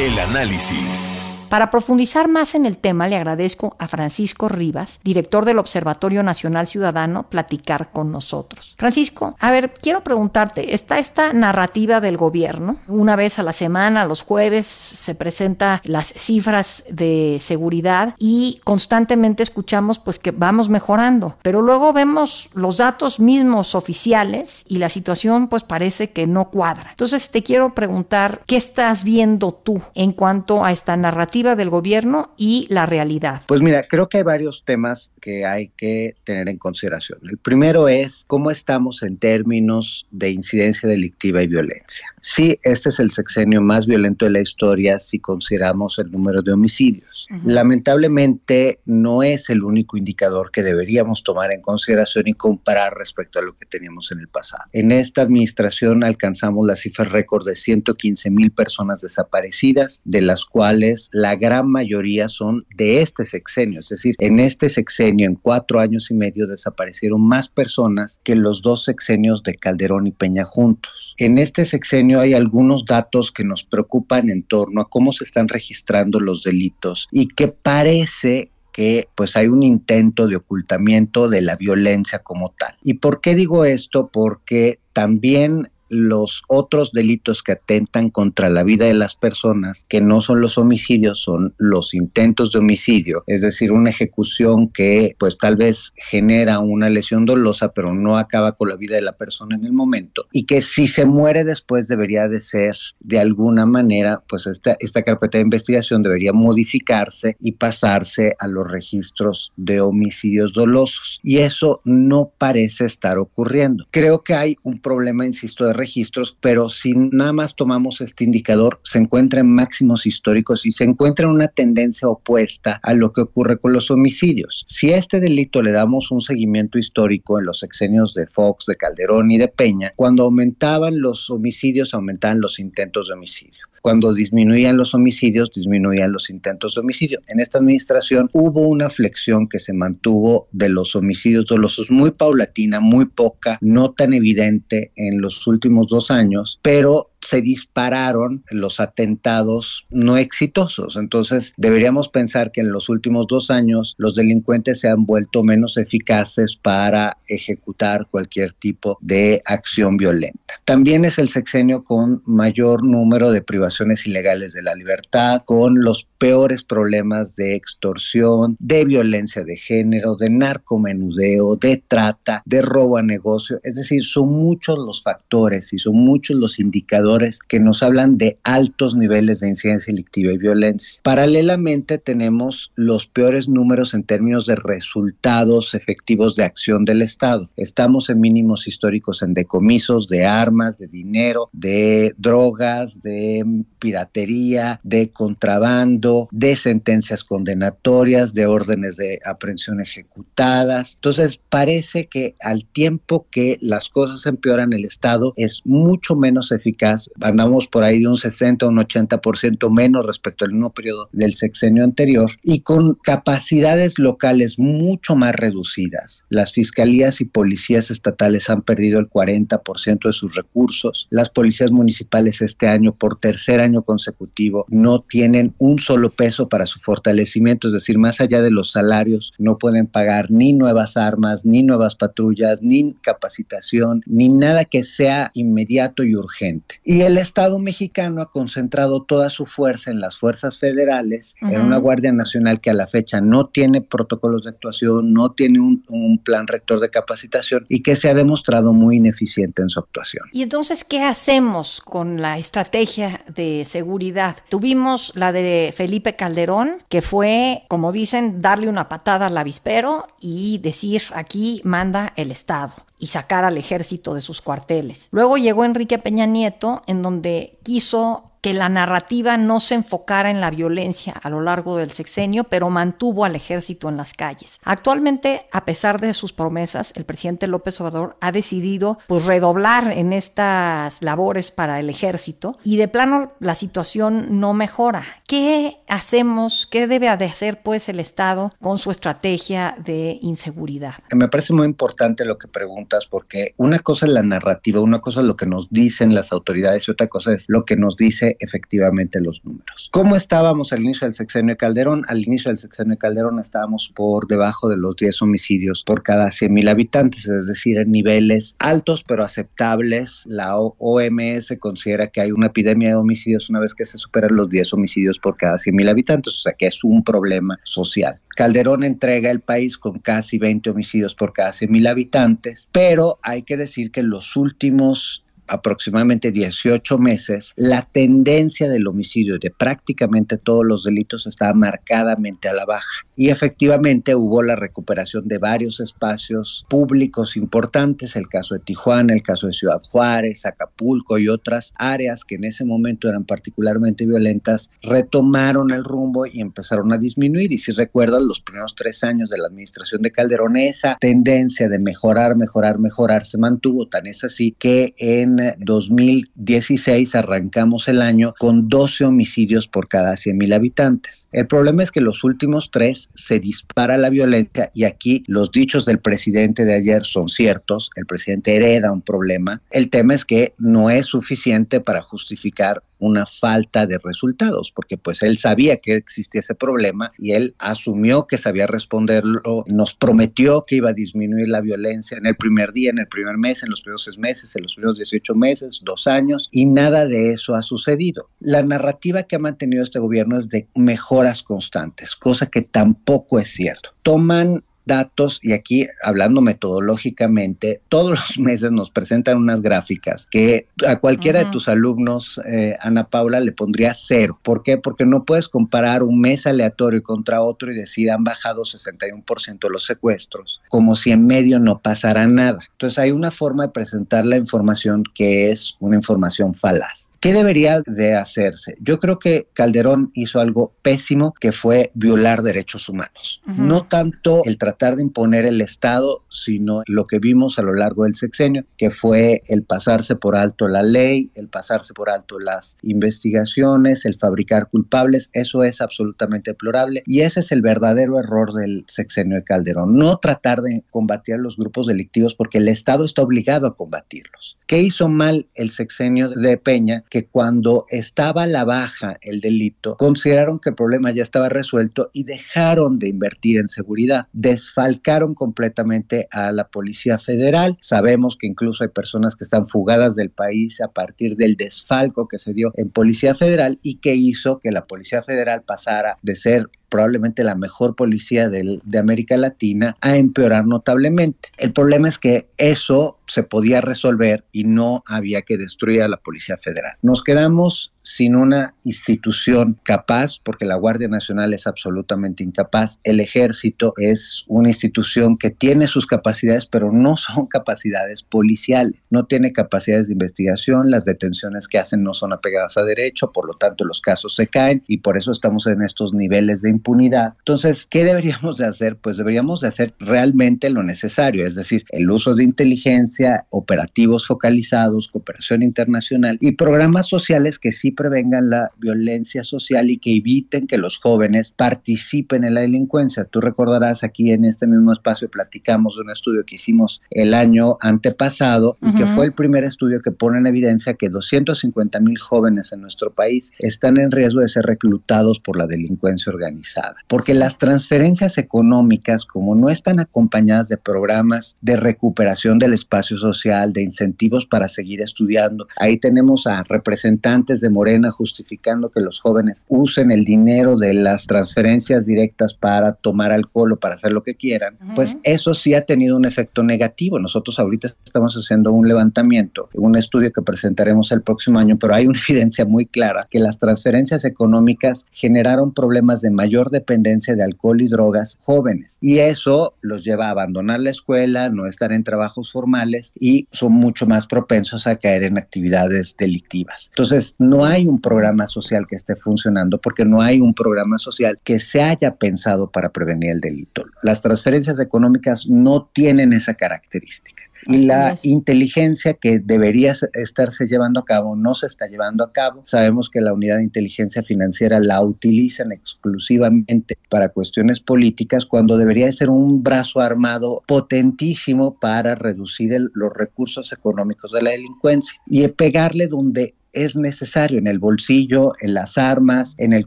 El 0.00 0.18
análisis. 0.18 1.14
Para 1.52 1.68
profundizar 1.68 2.28
más 2.28 2.54
en 2.54 2.64
el 2.64 2.78
tema, 2.78 3.08
le 3.08 3.16
agradezco 3.16 3.76
a 3.78 3.86
Francisco 3.86 4.48
Rivas, 4.48 5.00
director 5.04 5.44
del 5.44 5.58
Observatorio 5.58 6.22
Nacional 6.22 6.66
Ciudadano, 6.66 7.24
platicar 7.24 7.90
con 7.92 8.10
nosotros. 8.10 8.74
Francisco, 8.78 9.36
a 9.38 9.50
ver, 9.50 9.74
quiero 9.74 10.02
preguntarte, 10.02 10.74
está 10.74 10.98
esta 10.98 11.34
narrativa 11.34 12.00
del 12.00 12.16
gobierno, 12.16 12.78
una 12.88 13.16
vez 13.16 13.38
a 13.38 13.42
la 13.42 13.52
semana, 13.52 14.06
los 14.06 14.22
jueves, 14.22 14.66
se 14.66 15.14
presenta 15.14 15.82
las 15.84 16.14
cifras 16.16 16.84
de 16.88 17.36
seguridad 17.38 18.14
y 18.16 18.62
constantemente 18.64 19.42
escuchamos 19.42 19.98
pues 19.98 20.18
que 20.18 20.30
vamos 20.30 20.70
mejorando, 20.70 21.36
pero 21.42 21.60
luego 21.60 21.92
vemos 21.92 22.48
los 22.54 22.78
datos 22.78 23.20
mismos 23.20 23.74
oficiales 23.74 24.64
y 24.68 24.78
la 24.78 24.88
situación 24.88 25.48
pues 25.48 25.64
parece 25.64 26.12
que 26.12 26.26
no 26.26 26.48
cuadra. 26.48 26.92
Entonces 26.92 27.28
te 27.28 27.42
quiero 27.42 27.74
preguntar, 27.74 28.40
¿qué 28.46 28.56
estás 28.56 29.04
viendo 29.04 29.52
tú 29.52 29.82
en 29.92 30.12
cuanto 30.12 30.64
a 30.64 30.72
esta 30.72 30.96
narrativa? 30.96 31.41
Del 31.42 31.70
gobierno 31.70 32.34
y 32.36 32.66
la 32.70 32.86
realidad? 32.86 33.42
Pues 33.46 33.60
mira, 33.60 33.86
creo 33.88 34.08
que 34.08 34.18
hay 34.18 34.22
varios 34.22 34.64
temas 34.64 35.10
que 35.20 35.44
hay 35.44 35.68
que 35.76 36.14
tener 36.24 36.48
en 36.48 36.58
consideración. 36.58 37.18
El 37.22 37.38
primero 37.38 37.88
es 37.88 38.24
cómo 38.26 38.50
estamos 38.50 39.02
en 39.02 39.16
términos 39.16 40.06
de 40.10 40.30
incidencia 40.30 40.88
delictiva 40.88 41.42
y 41.42 41.46
violencia. 41.46 42.06
Sí, 42.20 42.58
este 42.62 42.88
es 42.88 43.00
el 43.00 43.10
sexenio 43.10 43.60
más 43.60 43.86
violento 43.86 44.24
de 44.24 44.32
la 44.32 44.40
historia 44.40 44.98
si 44.98 45.18
consideramos 45.18 45.98
el 45.98 46.10
número 46.10 46.42
de 46.42 46.52
homicidios. 46.52 47.26
Lamentablemente 47.44 48.80
no 48.84 49.22
es 49.22 49.48
el 49.50 49.62
único 49.62 49.96
indicador 49.96 50.50
que 50.50 50.62
deberíamos 50.62 51.22
tomar 51.22 51.52
en 51.52 51.60
consideración 51.60 52.28
y 52.28 52.34
comparar 52.34 52.94
respecto 52.94 53.38
a 53.38 53.42
lo 53.42 53.56
que 53.56 53.66
teníamos 53.66 54.12
en 54.12 54.20
el 54.20 54.28
pasado. 54.28 54.64
En 54.72 54.92
esta 54.92 55.22
administración 55.22 56.04
alcanzamos 56.04 56.66
la 56.66 56.76
cifra 56.76 57.04
récord 57.04 57.46
de 57.46 57.54
115 57.54 58.30
mil 58.30 58.50
personas 58.50 59.00
desaparecidas, 59.00 60.00
de 60.04 60.20
las 60.20 60.44
cuales 60.44 61.08
la 61.12 61.31
gran 61.36 61.70
mayoría 61.70 62.28
son 62.28 62.66
de 62.76 63.02
este 63.02 63.24
sexenio. 63.24 63.80
Es 63.80 63.88
decir, 63.88 64.14
en 64.18 64.38
este 64.38 64.68
sexenio, 64.68 65.26
en 65.26 65.34
cuatro 65.36 65.80
años 65.80 66.10
y 66.10 66.14
medio, 66.14 66.46
desaparecieron 66.46 67.26
más 67.26 67.48
personas 67.48 68.20
que 68.24 68.34
los 68.34 68.62
dos 68.62 68.84
sexenios 68.84 69.42
de 69.42 69.54
Calderón 69.54 70.06
y 70.06 70.12
Peña 70.12 70.44
juntos. 70.44 71.14
En 71.18 71.38
este 71.38 71.64
sexenio 71.64 72.20
hay 72.20 72.34
algunos 72.34 72.84
datos 72.84 73.32
que 73.32 73.44
nos 73.44 73.64
preocupan 73.64 74.28
en 74.28 74.42
torno 74.42 74.80
a 74.80 74.88
cómo 74.88 75.12
se 75.12 75.24
están 75.24 75.48
registrando 75.48 76.20
los 76.20 76.42
delitos 76.42 77.08
y 77.10 77.28
que 77.28 77.48
parece 77.48 78.46
que 78.72 79.08
pues 79.14 79.36
hay 79.36 79.48
un 79.48 79.62
intento 79.62 80.26
de 80.26 80.36
ocultamiento 80.36 81.28
de 81.28 81.42
la 81.42 81.56
violencia 81.56 82.20
como 82.20 82.54
tal. 82.58 82.74
¿Y 82.82 82.94
por 82.94 83.20
qué 83.20 83.34
digo 83.34 83.64
esto? 83.64 84.08
Porque 84.12 84.78
también 84.92 85.70
los 85.92 86.42
otros 86.48 86.92
delitos 86.92 87.42
que 87.42 87.52
atentan 87.52 88.10
contra 88.10 88.50
la 88.50 88.62
vida 88.62 88.86
de 88.86 88.94
las 88.94 89.14
personas, 89.14 89.84
que 89.88 90.00
no 90.00 90.22
son 90.22 90.40
los 90.40 90.58
homicidios, 90.58 91.20
son 91.20 91.54
los 91.58 91.94
intentos 91.94 92.52
de 92.52 92.58
homicidio, 92.58 93.22
es 93.26 93.42
decir, 93.42 93.72
una 93.72 93.90
ejecución 93.90 94.68
que 94.68 95.14
pues 95.18 95.38
tal 95.38 95.56
vez 95.56 95.92
genera 95.96 96.58
una 96.58 96.88
lesión 96.88 97.26
dolosa, 97.26 97.72
pero 97.72 97.94
no 97.94 98.16
acaba 98.16 98.52
con 98.52 98.68
la 98.70 98.76
vida 98.76 98.96
de 98.96 99.02
la 99.02 99.12
persona 99.12 99.56
en 99.56 99.64
el 99.64 99.72
momento, 99.72 100.26
y 100.32 100.44
que 100.46 100.62
si 100.62 100.86
se 100.86 101.04
muere 101.04 101.44
después 101.44 101.88
debería 101.88 102.28
de 102.28 102.40
ser 102.40 102.76
de 103.00 103.20
alguna 103.20 103.66
manera, 103.66 104.22
pues 104.28 104.46
esta, 104.46 104.76
esta 104.80 105.02
carpeta 105.02 105.38
de 105.38 105.44
investigación 105.44 106.02
debería 106.02 106.32
modificarse 106.32 107.36
y 107.40 107.52
pasarse 107.52 108.34
a 108.38 108.48
los 108.48 108.70
registros 108.70 109.52
de 109.56 109.80
homicidios 109.80 110.52
dolosos. 110.52 111.20
Y 111.22 111.38
eso 111.38 111.80
no 111.84 112.32
parece 112.38 112.84
estar 112.84 113.18
ocurriendo. 113.18 113.86
Creo 113.90 114.22
que 114.22 114.34
hay 114.34 114.56
un 114.62 114.80
problema, 114.80 115.24
insisto, 115.24 115.66
de 115.66 115.72
registros, 115.82 116.36
pero 116.40 116.68
si 116.68 116.92
nada 116.94 117.32
más 117.32 117.56
tomamos 117.56 118.00
este 118.00 118.24
indicador, 118.24 118.80
se 118.84 118.98
encuentra 118.98 119.40
en 119.40 119.52
máximos 119.52 120.06
históricos 120.06 120.64
y 120.64 120.70
se 120.70 120.84
encuentra 120.84 121.26
en 121.26 121.32
una 121.32 121.48
tendencia 121.48 122.08
opuesta 122.08 122.80
a 122.82 122.94
lo 122.94 123.12
que 123.12 123.22
ocurre 123.22 123.58
con 123.58 123.72
los 123.72 123.90
homicidios. 123.90 124.64
Si 124.66 124.92
a 124.92 124.96
este 124.96 125.18
delito 125.18 125.60
le 125.60 125.72
damos 125.72 126.10
un 126.10 126.20
seguimiento 126.20 126.78
histórico 126.78 127.38
en 127.38 127.46
los 127.46 127.58
sexenios 127.58 128.14
de 128.14 128.26
Fox, 128.26 128.66
de 128.66 128.76
Calderón 128.76 129.30
y 129.30 129.38
de 129.38 129.48
Peña, 129.48 129.92
cuando 129.96 130.24
aumentaban 130.24 131.00
los 131.00 131.30
homicidios, 131.30 131.94
aumentaban 131.94 132.40
los 132.40 132.58
intentos 132.58 133.08
de 133.08 133.14
homicidio 133.14 133.71
cuando 133.82 134.14
disminuían 134.14 134.76
los 134.76 134.94
homicidios, 134.94 135.50
disminuían 135.50 136.12
los 136.12 136.30
intentos 136.30 136.74
de 136.74 136.80
homicidio. 136.80 137.18
En 137.26 137.40
esta 137.40 137.58
administración 137.58 138.30
hubo 138.32 138.68
una 138.68 138.88
flexión 138.88 139.48
que 139.48 139.58
se 139.58 139.72
mantuvo 139.72 140.48
de 140.52 140.68
los 140.68 140.96
homicidios 140.96 141.46
dolosos 141.46 141.90
muy 141.90 142.12
paulatina, 142.12 142.80
muy 142.80 143.06
poca, 143.06 143.58
no 143.60 143.90
tan 143.90 144.14
evidente 144.14 144.92
en 144.96 145.20
los 145.20 145.46
últimos 145.46 145.88
dos 145.88 146.10
años, 146.10 146.58
pero 146.62 147.11
se 147.22 147.40
dispararon 147.40 148.44
los 148.50 148.80
atentados 148.80 149.86
no 149.90 150.16
exitosos. 150.16 150.96
Entonces, 150.96 151.54
deberíamos 151.56 152.08
pensar 152.08 152.52
que 152.52 152.60
en 152.60 152.72
los 152.72 152.88
últimos 152.88 153.26
dos 153.26 153.50
años 153.50 153.94
los 153.98 154.14
delincuentes 154.14 154.80
se 154.80 154.88
han 154.88 155.06
vuelto 155.06 155.42
menos 155.42 155.76
eficaces 155.76 156.56
para 156.56 157.18
ejecutar 157.28 158.06
cualquier 158.10 158.52
tipo 158.52 158.98
de 159.00 159.42
acción 159.44 159.96
violenta. 159.96 160.54
También 160.64 161.04
es 161.04 161.18
el 161.18 161.28
sexenio 161.28 161.84
con 161.84 162.22
mayor 162.26 162.84
número 162.84 163.30
de 163.30 163.42
privaciones 163.42 164.06
ilegales 164.06 164.52
de 164.52 164.62
la 164.62 164.74
libertad, 164.74 165.42
con 165.44 165.80
los 165.80 166.06
peores 166.18 166.62
problemas 166.62 167.36
de 167.36 167.54
extorsión, 167.54 168.56
de 168.58 168.84
violencia 168.84 169.44
de 169.44 169.56
género, 169.56 170.16
de 170.16 170.30
narcomenudeo, 170.30 171.56
de 171.56 171.82
trata, 171.86 172.42
de 172.44 172.62
robo 172.62 172.96
a 172.96 173.02
negocio. 173.02 173.60
Es 173.62 173.74
decir, 173.74 174.04
son 174.04 174.28
muchos 174.28 174.78
los 174.78 175.02
factores 175.02 175.72
y 175.72 175.78
son 175.78 175.96
muchos 175.96 176.36
los 176.36 176.58
indicadores 176.58 177.11
que 177.48 177.60
nos 177.60 177.82
hablan 177.82 178.18
de 178.18 178.38
altos 178.44 178.96
niveles 178.96 179.40
de 179.40 179.48
incidencia 179.48 179.92
delictiva 179.92 180.32
y 180.32 180.38
violencia. 180.38 180.98
Paralelamente 181.02 181.98
tenemos 181.98 182.72
los 182.74 183.06
peores 183.06 183.48
números 183.48 183.94
en 183.94 184.04
términos 184.04 184.46
de 184.46 184.56
resultados 184.56 185.74
efectivos 185.74 186.36
de 186.36 186.44
acción 186.44 186.84
del 186.84 187.02
Estado. 187.02 187.50
Estamos 187.56 188.08
en 188.10 188.20
mínimos 188.20 188.66
históricos 188.66 189.22
en 189.22 189.34
decomisos 189.34 190.08
de 190.08 190.26
armas, 190.26 190.78
de 190.78 190.88
dinero, 190.88 191.48
de 191.52 192.14
drogas, 192.16 193.02
de 193.02 193.44
piratería, 193.78 194.80
de 194.82 195.10
contrabando, 195.10 196.28
de 196.30 196.56
sentencias 196.56 197.24
condenatorias, 197.24 198.32
de 198.34 198.46
órdenes 198.46 198.96
de 198.96 199.20
aprehensión 199.24 199.80
ejecutadas. 199.80 200.94
Entonces 200.94 201.40
parece 201.48 202.06
que 202.06 202.36
al 202.40 202.64
tiempo 202.64 203.26
que 203.30 203.58
las 203.60 203.88
cosas 203.88 204.26
empeoran, 204.26 204.72
el 204.72 204.84
Estado 204.84 205.32
es 205.36 205.62
mucho 205.64 206.16
menos 206.16 206.52
eficaz 206.52 207.01
andamos 207.20 207.66
por 207.66 207.84
ahí 207.84 208.00
de 208.00 208.08
un 208.08 208.16
60 208.16 208.66
a 208.66 208.68
un 208.68 208.76
80% 208.76 209.70
menos 209.70 210.06
respecto 210.06 210.44
al 210.44 210.52
mismo 210.52 210.72
periodo 210.72 211.08
del 211.12 211.34
sexenio 211.34 211.84
anterior 211.84 212.30
y 212.42 212.60
con 212.60 212.94
capacidades 212.94 213.98
locales 213.98 214.58
mucho 214.58 215.16
más 215.16 215.34
reducidas. 215.34 216.24
Las 216.28 216.52
fiscalías 216.52 217.20
y 217.20 217.24
policías 217.24 217.90
estatales 217.90 218.50
han 218.50 218.62
perdido 218.62 218.98
el 218.98 219.08
40% 219.08 220.06
de 220.06 220.12
sus 220.12 220.34
recursos. 220.34 221.06
Las 221.10 221.30
policías 221.30 221.70
municipales 221.70 222.42
este 222.42 222.68
año, 222.68 222.94
por 222.94 223.18
tercer 223.18 223.60
año 223.60 223.82
consecutivo, 223.82 224.66
no 224.68 225.00
tienen 225.00 225.54
un 225.58 225.78
solo 225.78 226.10
peso 226.10 226.48
para 226.48 226.66
su 226.66 226.80
fortalecimiento, 226.80 227.68
es 227.68 227.74
decir, 227.74 227.98
más 227.98 228.20
allá 228.20 228.42
de 228.42 228.50
los 228.50 228.72
salarios, 228.72 229.32
no 229.38 229.58
pueden 229.58 229.86
pagar 229.86 230.30
ni 230.30 230.52
nuevas 230.52 230.96
armas, 230.96 231.44
ni 231.44 231.62
nuevas 231.62 231.94
patrullas, 231.94 232.62
ni 232.62 232.94
capacitación, 233.02 234.02
ni 234.06 234.28
nada 234.28 234.64
que 234.64 234.84
sea 234.84 235.30
inmediato 235.34 236.02
y 236.04 236.14
urgente. 236.14 236.80
Y 236.92 237.00
el 237.00 237.16
Estado 237.16 237.58
mexicano 237.58 238.20
ha 238.20 238.30
concentrado 238.30 239.02
toda 239.02 239.30
su 239.30 239.46
fuerza 239.46 239.90
en 239.90 239.98
las 239.98 240.18
fuerzas 240.18 240.58
federales, 240.58 241.34
en 241.40 241.58
una 241.58 241.78
Guardia 241.78 242.12
Nacional 242.12 242.60
que 242.60 242.68
a 242.68 242.74
la 242.74 242.86
fecha 242.86 243.22
no 243.22 243.46
tiene 243.46 243.80
protocolos 243.80 244.42
de 244.42 244.50
actuación, 244.50 245.14
no 245.14 245.30
tiene 245.30 245.58
un, 245.58 245.82
un, 245.88 246.18
plan 246.18 246.46
rector 246.46 246.80
de 246.80 246.90
capacitación 246.90 247.64
y 247.70 247.82
que 247.82 247.96
se 247.96 248.10
ha 248.10 248.14
demostrado 248.14 248.74
muy 248.74 248.98
ineficiente 248.98 249.62
en 249.62 249.70
su 249.70 249.80
actuación. 249.80 250.26
Y 250.32 250.42
entonces, 250.42 250.84
¿qué 250.84 251.02
hacemos 251.02 251.80
con 251.80 252.20
la 252.20 252.36
estrategia 252.36 253.22
de 253.34 253.64
seguridad? 253.64 254.36
Tuvimos 254.50 255.12
la 255.14 255.32
de 255.32 255.72
Felipe 255.74 256.14
Calderón, 256.14 256.82
que 256.90 257.00
fue, 257.00 257.62
como 257.68 257.92
dicen, 257.92 258.42
darle 258.42 258.68
una 258.68 258.90
patada 258.90 259.28
al 259.28 259.38
avispero 259.38 260.08
y 260.20 260.58
decir, 260.58 261.00
aquí 261.14 261.62
manda 261.64 262.12
el 262.16 262.30
Estado 262.32 262.74
y 263.02 263.08
sacar 263.08 263.44
al 263.44 263.58
ejército 263.58 264.14
de 264.14 264.20
sus 264.20 264.40
cuarteles. 264.40 265.08
Luego 265.10 265.36
llegó 265.36 265.64
Enrique 265.64 265.98
Peña 265.98 266.24
Nieto, 266.24 266.81
en 266.86 267.02
donde 267.02 267.58
quiso 267.62 268.24
que 268.42 268.52
la 268.52 268.68
narrativa 268.68 269.36
no 269.36 269.60
se 269.60 269.76
enfocara 269.76 270.30
en 270.30 270.40
la 270.40 270.50
violencia 270.50 271.14
a 271.22 271.30
lo 271.30 271.40
largo 271.40 271.76
del 271.76 271.92
sexenio, 271.92 272.44
pero 272.44 272.70
mantuvo 272.70 273.24
al 273.24 273.36
ejército 273.36 273.88
en 273.88 273.96
las 273.96 274.14
calles. 274.14 274.58
Actualmente, 274.64 275.46
a 275.52 275.64
pesar 275.64 276.00
de 276.00 276.12
sus 276.12 276.32
promesas, 276.32 276.92
el 276.96 277.04
presidente 277.04 277.46
López 277.46 277.80
Obrador 277.80 278.16
ha 278.20 278.32
decidido 278.32 278.98
pues 279.06 279.26
redoblar 279.26 279.92
en 279.92 280.12
estas 280.12 281.00
labores 281.02 281.52
para 281.52 281.78
el 281.78 281.88
ejército 281.88 282.58
y 282.64 282.76
de 282.76 282.88
plano 282.88 283.32
la 283.38 283.54
situación 283.54 284.40
no 284.40 284.54
mejora. 284.54 285.04
¿Qué 285.28 285.76
hacemos? 285.86 286.66
¿Qué 286.66 286.88
debe 286.88 287.16
de 287.16 287.26
hacer 287.26 287.62
pues 287.62 287.88
el 287.88 288.00
Estado 288.00 288.52
con 288.60 288.78
su 288.78 288.90
estrategia 288.90 289.76
de 289.78 290.18
inseguridad? 290.20 290.94
Me 291.14 291.28
parece 291.28 291.52
muy 291.52 291.66
importante 291.66 292.24
lo 292.24 292.38
que 292.38 292.48
preguntas 292.48 293.06
porque 293.06 293.54
una 293.56 293.78
cosa 293.78 294.06
es 294.06 294.12
la 294.12 294.24
narrativa, 294.24 294.80
una 294.80 295.00
cosa 295.00 295.20
es 295.20 295.26
lo 295.26 295.36
que 295.36 295.46
nos 295.46 295.70
dicen 295.70 296.12
las 296.12 296.32
autoridades 296.32 296.88
y 296.88 296.90
otra 296.90 297.06
cosa 297.06 297.32
es 297.32 297.44
lo 297.48 297.64
que 297.64 297.76
nos 297.76 297.96
dice 297.96 298.31
efectivamente 298.40 299.20
los 299.20 299.44
números. 299.44 299.88
¿Cómo 299.92 300.16
estábamos 300.16 300.72
al 300.72 300.82
inicio 300.82 301.06
del 301.06 301.14
sexenio 301.14 301.54
de 301.54 301.56
Calderón? 301.56 302.04
Al 302.08 302.22
inicio 302.22 302.50
del 302.50 302.58
sexenio 302.58 302.92
de 302.92 302.98
Calderón 302.98 303.38
estábamos 303.38 303.92
por 303.94 304.26
debajo 304.26 304.68
de 304.68 304.76
los 304.76 304.96
10 304.96 305.22
homicidios 305.22 305.84
por 305.84 306.02
cada 306.02 306.30
100 306.30 306.52
mil 306.52 306.68
habitantes, 306.68 307.26
es 307.28 307.46
decir, 307.46 307.78
en 307.78 307.90
niveles 307.90 308.56
altos 308.58 309.04
pero 309.04 309.24
aceptables. 309.24 310.22
La 310.26 310.56
OMS 310.56 311.54
considera 311.58 312.08
que 312.08 312.20
hay 312.20 312.32
una 312.32 312.46
epidemia 312.46 312.90
de 312.90 312.94
homicidios 312.96 313.50
una 313.50 313.60
vez 313.60 313.74
que 313.74 313.84
se 313.84 313.98
superan 313.98 314.36
los 314.36 314.48
10 314.48 314.72
homicidios 314.74 315.18
por 315.18 315.36
cada 315.36 315.58
100 315.58 315.74
mil 315.74 315.88
habitantes, 315.88 316.38
o 316.38 316.40
sea 316.40 316.52
que 316.52 316.66
es 316.66 316.82
un 316.84 317.02
problema 317.04 317.58
social. 317.64 318.20
Calderón 318.36 318.82
entrega 318.84 319.30
el 319.30 319.40
país 319.40 319.76
con 319.76 319.98
casi 319.98 320.38
20 320.38 320.70
homicidios 320.70 321.14
por 321.14 321.32
cada 321.32 321.52
100 321.52 321.70
mil 321.70 321.86
habitantes, 321.86 322.70
pero 322.72 323.18
hay 323.22 323.42
que 323.42 323.56
decir 323.56 323.90
que 323.90 324.02
los 324.02 324.36
últimos 324.36 325.24
aproximadamente 325.46 326.30
18 326.30 326.98
meses, 326.98 327.52
la 327.56 327.88
tendencia 327.90 328.68
del 328.68 328.86
homicidio 328.86 329.38
de 329.38 329.50
prácticamente 329.50 330.36
todos 330.36 330.64
los 330.64 330.84
delitos 330.84 331.26
estaba 331.26 331.54
marcadamente 331.54 332.48
a 332.48 332.54
la 332.54 332.64
baja. 332.64 333.06
Y 333.16 333.28
efectivamente 333.28 334.14
hubo 334.14 334.42
la 334.42 334.56
recuperación 334.56 335.28
de 335.28 335.38
varios 335.38 335.80
espacios 335.80 336.64
públicos 336.68 337.36
importantes, 337.36 338.16
el 338.16 338.28
caso 338.28 338.54
de 338.54 338.60
Tijuana, 338.60 339.14
el 339.14 339.22
caso 339.22 339.46
de 339.46 339.52
Ciudad 339.52 339.82
Juárez, 339.82 340.46
Acapulco 340.46 341.18
y 341.18 341.28
otras 341.28 341.72
áreas 341.76 342.24
que 342.24 342.36
en 342.36 342.44
ese 342.44 342.64
momento 342.64 343.08
eran 343.08 343.24
particularmente 343.24 344.06
violentas, 344.06 344.70
retomaron 344.82 345.70
el 345.70 345.84
rumbo 345.84 346.26
y 346.26 346.40
empezaron 346.40 346.92
a 346.92 346.98
disminuir. 346.98 347.52
Y 347.52 347.58
si 347.58 347.72
recuerdan, 347.72 348.26
los 348.26 348.40
primeros 348.40 348.74
tres 348.74 349.04
años 349.04 349.30
de 349.30 349.38
la 349.38 349.48
administración 349.48 350.02
de 350.02 350.10
Calderón, 350.10 350.56
esa 350.56 350.96
tendencia 351.00 351.68
de 351.68 351.78
mejorar, 351.78 352.36
mejorar, 352.36 352.78
mejorar 352.78 353.24
se 353.24 353.38
mantuvo. 353.38 353.88
Tan 353.88 354.06
es 354.06 354.24
así 354.24 354.54
que 354.58 354.94
en 354.98 355.31
2016 355.58 357.14
arrancamos 357.14 357.88
el 357.88 358.02
año 358.02 358.34
con 358.38 358.68
12 358.68 359.04
homicidios 359.04 359.68
por 359.68 359.88
cada 359.88 360.16
100 360.16 360.36
mil 360.36 360.52
habitantes. 360.52 361.28
El 361.32 361.46
problema 361.46 361.82
es 361.82 361.90
que 361.90 362.00
los 362.00 362.24
últimos 362.24 362.70
tres 362.70 363.08
se 363.14 363.38
dispara 363.38 363.96
la 363.96 364.10
violencia 364.10 364.70
y 364.74 364.84
aquí 364.84 365.24
los 365.26 365.50
dichos 365.50 365.84
del 365.84 365.98
presidente 365.98 366.64
de 366.64 366.74
ayer 366.74 367.04
son 367.04 367.28
ciertos. 367.28 367.90
El 367.96 368.06
presidente 368.06 368.56
hereda 368.56 368.92
un 368.92 369.02
problema. 369.02 369.62
El 369.70 369.90
tema 369.90 370.14
es 370.14 370.24
que 370.24 370.54
no 370.58 370.90
es 370.90 371.06
suficiente 371.06 371.80
para 371.80 372.02
justificar 372.02 372.82
una 373.02 373.26
falta 373.26 373.84
de 373.84 373.98
resultados, 373.98 374.70
porque 374.70 374.96
pues 374.96 375.22
él 375.22 375.36
sabía 375.36 375.78
que 375.78 375.96
existía 375.96 376.38
ese 376.38 376.54
problema 376.54 377.10
y 377.18 377.32
él 377.32 377.54
asumió 377.58 378.28
que 378.28 378.38
sabía 378.38 378.68
responderlo, 378.68 379.64
nos 379.66 379.94
prometió 379.94 380.64
que 380.64 380.76
iba 380.76 380.90
a 380.90 380.94
disminuir 380.94 381.48
la 381.48 381.60
violencia 381.60 382.16
en 382.16 382.26
el 382.26 382.36
primer 382.36 382.72
día, 382.72 382.90
en 382.90 383.00
el 383.00 383.08
primer 383.08 383.38
mes, 383.38 383.64
en 383.64 383.70
los 383.70 383.82
primeros 383.82 384.04
seis 384.04 384.18
meses, 384.18 384.54
en 384.54 384.62
los 384.62 384.74
primeros 384.74 384.98
18 384.98 385.34
meses, 385.34 385.80
dos 385.84 386.06
años, 386.06 386.48
y 386.52 386.64
nada 386.64 387.04
de 387.06 387.32
eso 387.32 387.56
ha 387.56 387.62
sucedido. 387.62 388.28
La 388.38 388.62
narrativa 388.62 389.24
que 389.24 389.34
ha 389.34 389.40
mantenido 389.40 389.82
este 389.82 389.98
gobierno 389.98 390.38
es 390.38 390.48
de 390.48 390.68
mejoras 390.76 391.42
constantes, 391.42 392.14
cosa 392.14 392.46
que 392.46 392.62
tampoco 392.62 393.40
es 393.40 393.48
cierto. 393.48 393.90
Toman 394.02 394.62
datos 394.84 395.38
y 395.42 395.52
aquí 395.52 395.86
hablando 396.02 396.40
metodológicamente, 396.40 397.80
todos 397.88 398.10
los 398.10 398.38
meses 398.38 398.72
nos 398.72 398.90
presentan 398.90 399.38
unas 399.38 399.62
gráficas 399.62 400.26
que 400.30 400.66
a 400.86 400.96
cualquiera 400.96 401.44
de 401.44 401.50
tus 401.50 401.68
alumnos, 401.68 402.40
eh, 402.46 402.76
Ana 402.80 403.08
Paula, 403.08 403.40
le 403.40 403.52
pondría 403.52 403.94
cero. 403.94 404.38
¿Por 404.42 404.62
qué? 404.62 404.78
Porque 404.78 405.06
no 405.06 405.24
puedes 405.24 405.48
comparar 405.48 406.02
un 406.02 406.20
mes 406.20 406.46
aleatorio 406.46 407.02
contra 407.02 407.42
otro 407.42 407.72
y 407.72 407.76
decir 407.76 408.10
han 408.10 408.24
bajado 408.24 408.62
61% 408.62 409.70
los 409.70 409.84
secuestros, 409.84 410.60
como 410.68 410.96
si 410.96 411.10
en 411.10 411.26
medio 411.26 411.58
no 411.58 411.80
pasara 411.80 412.26
nada. 412.26 412.58
Entonces 412.72 412.98
hay 412.98 413.10
una 413.10 413.30
forma 413.30 413.66
de 413.66 413.72
presentar 413.72 414.24
la 414.24 414.36
información 414.36 415.04
que 415.14 415.50
es 415.50 415.76
una 415.80 415.96
información 415.96 416.54
falaz. 416.54 417.08
¿Qué 417.20 417.32
debería 417.32 417.82
de 417.86 418.16
hacerse? 418.16 418.76
Yo 418.80 418.98
creo 418.98 419.18
que 419.18 419.46
Calderón 419.52 420.10
hizo 420.14 420.40
algo 420.40 420.74
pésimo 420.82 421.34
que 421.38 421.52
fue 421.52 421.92
violar 421.94 422.42
derechos 422.42 422.88
humanos. 422.88 423.40
No 423.46 423.86
tanto 423.86 424.42
el 424.44 424.58
tratar 424.72 424.96
de 424.96 425.02
imponer 425.02 425.44
el 425.44 425.60
Estado, 425.60 426.24
sino 426.28 426.82
lo 426.86 427.04
que 427.04 427.18
vimos 427.18 427.58
a 427.58 427.62
lo 427.62 427.74
largo 427.74 428.04
del 428.04 428.14
sexenio, 428.14 428.64
que 428.76 428.90
fue 428.90 429.42
el 429.48 429.62
pasarse 429.62 430.16
por 430.16 430.36
alto 430.36 430.68
la 430.68 430.82
ley, 430.82 431.30
el 431.34 431.48
pasarse 431.48 431.92
por 431.94 432.10
alto 432.10 432.38
las 432.38 432.76
investigaciones, 432.82 434.04
el 434.04 434.18
fabricar 434.18 434.68
culpables. 434.68 435.30
Eso 435.32 435.62
es 435.62 435.80
absolutamente 435.80 436.52
deplorable 436.52 437.02
y 437.06 437.20
ese 437.20 437.40
es 437.40 437.52
el 437.52 437.62
verdadero 437.62 438.18
error 438.18 438.52
del 438.54 438.84
sexenio 438.88 439.36
de 439.36 439.44
Calderón. 439.44 439.96
No 439.96 440.16
tratar 440.16 440.62
de 440.62 440.84
combatir 440.90 441.36
los 441.38 441.56
grupos 441.56 441.86
delictivos 441.86 442.34
porque 442.34 442.58
el 442.58 442.68
Estado 442.68 443.04
está 443.04 443.22
obligado 443.22 443.66
a 443.66 443.76
combatirlos. 443.76 444.58
¿Qué 444.66 444.80
hizo 444.80 445.08
mal 445.08 445.46
el 445.54 445.70
sexenio 445.70 446.30
de 446.30 446.56
Peña? 446.56 447.04
que 447.10 447.26
cuando 447.26 447.84
estaba 447.90 448.44
a 448.44 448.46
la 448.46 448.64
baja 448.64 449.16
el 449.20 449.40
delito, 449.40 449.96
consideraron 449.96 450.58
que 450.58 450.70
el 450.70 450.74
problema 450.74 451.10
ya 451.10 451.22
estaba 451.22 451.48
resuelto 451.48 452.10
y 452.12 452.24
dejaron 452.24 452.98
de 452.98 453.08
invertir 453.08 453.58
en 453.58 453.68
seguridad. 453.68 454.28
Desfalcaron 454.62 455.34
completamente 455.34 456.28
a 456.30 456.52
la 456.52 456.68
Policía 456.68 457.18
Federal. 457.18 457.76
Sabemos 457.80 458.36
que 458.36 458.46
incluso 458.46 458.84
hay 458.84 458.90
personas 458.90 459.34
que 459.34 459.42
están 459.42 459.66
fugadas 459.66 460.14
del 460.14 460.30
país 460.30 460.80
a 460.80 460.88
partir 460.88 461.36
del 461.36 461.56
desfalco 461.56 462.28
que 462.28 462.38
se 462.38 462.52
dio 462.52 462.72
en 462.76 462.88
Policía 462.88 463.34
Federal 463.34 463.80
y 463.82 463.96
que 463.96 464.14
hizo 464.14 464.60
que 464.60 464.70
la 464.70 464.86
Policía 464.86 465.24
Federal 465.24 465.62
pasara 465.62 466.18
de 466.22 466.36
ser 466.36 466.70
probablemente 466.92 467.42
la 467.42 467.54
mejor 467.54 467.96
policía 467.96 468.50
de 468.50 468.98
América 468.98 469.38
Latina, 469.38 469.96
a 470.02 470.18
empeorar 470.18 470.66
notablemente. 470.66 471.48
El 471.56 471.72
problema 471.72 472.06
es 472.06 472.18
que 472.18 472.48
eso 472.58 473.18
se 473.26 473.42
podía 473.42 473.80
resolver 473.80 474.44
y 474.52 474.64
no 474.64 475.02
había 475.06 475.40
que 475.40 475.56
destruir 475.56 476.02
a 476.02 476.08
la 476.08 476.18
Policía 476.18 476.58
Federal. 476.58 476.92
Nos 477.00 477.24
quedamos 477.24 477.94
sin 478.02 478.36
una 478.36 478.74
institución 478.84 479.78
capaz, 479.84 480.38
porque 480.42 480.66
la 480.66 480.74
Guardia 480.74 481.08
Nacional 481.08 481.54
es 481.54 481.66
absolutamente 481.66 482.44
incapaz, 482.44 482.98
el 483.04 483.20
ejército 483.20 483.92
es 483.96 484.44
una 484.48 484.68
institución 484.68 485.38
que 485.38 485.50
tiene 485.50 485.86
sus 485.86 486.06
capacidades, 486.06 486.66
pero 486.66 486.92
no 486.92 487.16
son 487.16 487.46
capacidades 487.46 488.22
policiales, 488.22 489.00
no 489.10 489.24
tiene 489.24 489.52
capacidades 489.52 490.08
de 490.08 490.12
investigación, 490.12 490.90
las 490.90 491.04
detenciones 491.04 491.68
que 491.68 491.78
hacen 491.78 492.02
no 492.02 492.12
son 492.12 492.32
apegadas 492.32 492.76
a 492.76 492.84
derecho, 492.84 493.32
por 493.32 493.46
lo 493.46 493.54
tanto 493.54 493.84
los 493.84 494.00
casos 494.00 494.34
se 494.34 494.46
caen 494.48 494.82
y 494.88 494.98
por 494.98 495.16
eso 495.16 495.30
estamos 495.30 495.66
en 495.66 495.82
estos 495.82 496.12
niveles 496.12 496.60
de 496.62 496.70
impunidad. 496.82 497.34
Entonces, 497.38 497.86
¿qué 497.88 498.04
deberíamos 498.04 498.56
de 498.56 498.66
hacer? 498.66 498.96
Pues 498.96 499.16
deberíamos 499.16 499.60
de 499.60 499.68
hacer 499.68 499.94
realmente 500.00 500.68
lo 500.68 500.82
necesario, 500.82 501.46
es 501.46 501.54
decir, 501.54 501.84
el 501.90 502.10
uso 502.10 502.34
de 502.34 502.42
inteligencia, 502.42 503.46
operativos 503.50 504.26
focalizados, 504.26 505.08
cooperación 505.08 505.62
internacional 505.62 506.38
y 506.40 506.52
programas 506.52 507.08
sociales 507.08 507.58
que 507.58 507.70
sí 507.70 507.92
prevengan 507.92 508.50
la 508.50 508.70
violencia 508.78 509.44
social 509.44 509.90
y 509.90 509.98
que 509.98 510.16
eviten 510.16 510.66
que 510.66 510.78
los 510.78 510.98
jóvenes 510.98 511.54
participen 511.56 512.42
en 512.44 512.54
la 512.54 512.62
delincuencia. 512.62 513.24
Tú 513.24 513.40
recordarás 513.40 514.02
aquí 514.02 514.32
en 514.32 514.44
este 514.44 514.66
mismo 514.66 514.92
espacio 514.92 515.28
platicamos 515.28 515.94
de 515.94 516.02
un 516.02 516.10
estudio 516.10 516.44
que 516.44 516.56
hicimos 516.56 517.00
el 517.10 517.34
año 517.34 517.76
antepasado 517.80 518.76
y 518.82 518.94
que 518.94 519.06
fue 519.06 519.26
el 519.26 519.32
primer 519.32 519.62
estudio 519.62 520.00
que 520.00 520.10
pone 520.10 520.38
en 520.38 520.46
evidencia 520.46 520.94
que 520.94 521.08
250 521.08 522.00
mil 522.00 522.18
jóvenes 522.18 522.72
en 522.72 522.80
nuestro 522.80 523.12
país 523.12 523.52
están 523.58 523.98
en 523.98 524.10
riesgo 524.10 524.40
de 524.40 524.48
ser 524.48 524.64
reclutados 524.64 525.38
por 525.38 525.56
la 525.56 525.66
delincuencia 525.66 526.32
organizada. 526.32 526.71
Porque 527.08 527.34
las 527.34 527.58
transferencias 527.58 528.38
económicas, 528.38 529.24
como 529.24 529.54
no 529.54 529.68
están 529.68 530.00
acompañadas 530.00 530.68
de 530.68 530.76
programas 530.76 531.56
de 531.60 531.76
recuperación 531.76 532.58
del 532.58 532.74
espacio 532.74 533.18
social, 533.18 533.72
de 533.72 533.82
incentivos 533.82 534.46
para 534.46 534.68
seguir 534.68 535.00
estudiando, 535.00 535.66
ahí 535.76 535.98
tenemos 535.98 536.46
a 536.46 536.62
representantes 536.64 537.60
de 537.60 537.70
Morena 537.70 538.10
justificando 538.10 538.90
que 538.90 539.00
los 539.00 539.20
jóvenes 539.20 539.64
usen 539.68 540.10
el 540.10 540.24
dinero 540.24 540.76
de 540.76 540.94
las 540.94 541.26
transferencias 541.26 542.06
directas 542.06 542.54
para 542.54 542.94
tomar 542.94 543.32
alcohol 543.32 543.72
o 543.72 543.76
para 543.76 543.94
hacer 543.94 544.12
lo 544.12 544.22
que 544.22 544.34
quieran, 544.34 544.76
pues 544.94 545.16
eso 545.22 545.54
sí 545.54 545.74
ha 545.74 545.82
tenido 545.82 546.16
un 546.16 546.24
efecto 546.24 546.62
negativo. 546.62 547.18
Nosotros 547.18 547.58
ahorita 547.58 547.88
estamos 548.04 548.34
haciendo 548.34 548.72
un 548.72 548.88
levantamiento, 548.88 549.68
un 549.74 549.96
estudio 549.96 550.32
que 550.32 550.42
presentaremos 550.42 551.12
el 551.12 551.22
próximo 551.22 551.58
año, 551.58 551.76
pero 551.78 551.94
hay 551.94 552.06
una 552.06 552.20
evidencia 552.28 552.64
muy 552.64 552.86
clara 552.86 553.26
que 553.30 553.38
las 553.38 553.58
transferencias 553.58 554.24
económicas 554.24 555.06
generaron 555.10 555.72
problemas 555.72 556.20
de 556.20 556.30
mayor 556.30 556.61
dependencia 556.70 557.34
de 557.34 557.42
alcohol 557.42 557.80
y 557.80 557.88
drogas 557.88 558.38
jóvenes 558.42 558.98
y 559.00 559.18
eso 559.18 559.74
los 559.80 560.04
lleva 560.04 560.26
a 560.26 560.30
abandonar 560.30 560.80
la 560.80 560.90
escuela, 560.90 561.48
no 561.48 561.66
estar 561.66 561.92
en 561.92 562.04
trabajos 562.04 562.52
formales 562.52 563.12
y 563.18 563.48
son 563.52 563.72
mucho 563.72 564.06
más 564.06 564.26
propensos 564.26 564.86
a 564.86 564.96
caer 564.96 565.24
en 565.24 565.38
actividades 565.38 566.16
delictivas. 566.18 566.88
Entonces, 566.90 567.34
no 567.38 567.64
hay 567.64 567.86
un 567.86 568.00
programa 568.00 568.46
social 568.46 568.86
que 568.88 568.96
esté 568.96 569.16
funcionando 569.16 569.78
porque 569.78 570.04
no 570.04 570.20
hay 570.20 570.40
un 570.40 570.54
programa 570.54 570.98
social 570.98 571.38
que 571.44 571.58
se 571.60 571.82
haya 571.82 572.16
pensado 572.16 572.70
para 572.70 572.90
prevenir 572.90 573.30
el 573.30 573.40
delito. 573.40 573.84
Las 574.02 574.20
transferencias 574.20 574.78
económicas 574.80 575.46
no 575.46 575.88
tienen 575.92 576.32
esa 576.32 576.54
característica 576.54 577.42
y 577.66 577.78
la 577.78 578.18
inteligencia 578.22 579.14
que 579.14 579.38
debería 579.38 579.94
estarse 580.14 580.66
llevando 580.66 581.00
a 581.00 581.04
cabo 581.04 581.36
no 581.36 581.54
se 581.54 581.66
está 581.66 581.86
llevando 581.86 582.24
a 582.24 582.32
cabo. 582.32 582.62
Sabemos 582.64 583.10
que 583.10 583.20
la 583.20 583.32
unidad 583.32 583.58
de 583.58 583.64
inteligencia 583.64 584.22
financiera 584.22 584.80
la 584.80 585.00
utilizan 585.02 585.72
exclusivamente 585.72 586.98
para 587.08 587.28
cuestiones 587.28 587.80
políticas 587.80 588.46
cuando 588.46 588.76
debería 588.76 589.10
ser 589.12 589.30
un 589.30 589.62
brazo 589.62 590.00
armado 590.00 590.62
potentísimo 590.66 591.78
para 591.78 592.14
reducir 592.14 592.62
los 592.94 593.12
recursos 593.12 593.72
económicos 593.72 594.32
de 594.32 594.42
la 594.42 594.50
delincuencia 594.50 595.20
y 595.26 595.46
pegarle 595.48 596.06
donde 596.06 596.54
es 596.72 596.96
necesario 596.96 597.58
en 597.58 597.66
el 597.66 597.78
bolsillo, 597.78 598.52
en 598.60 598.74
las 598.74 598.98
armas, 598.98 599.54
en 599.58 599.72
el 599.72 599.86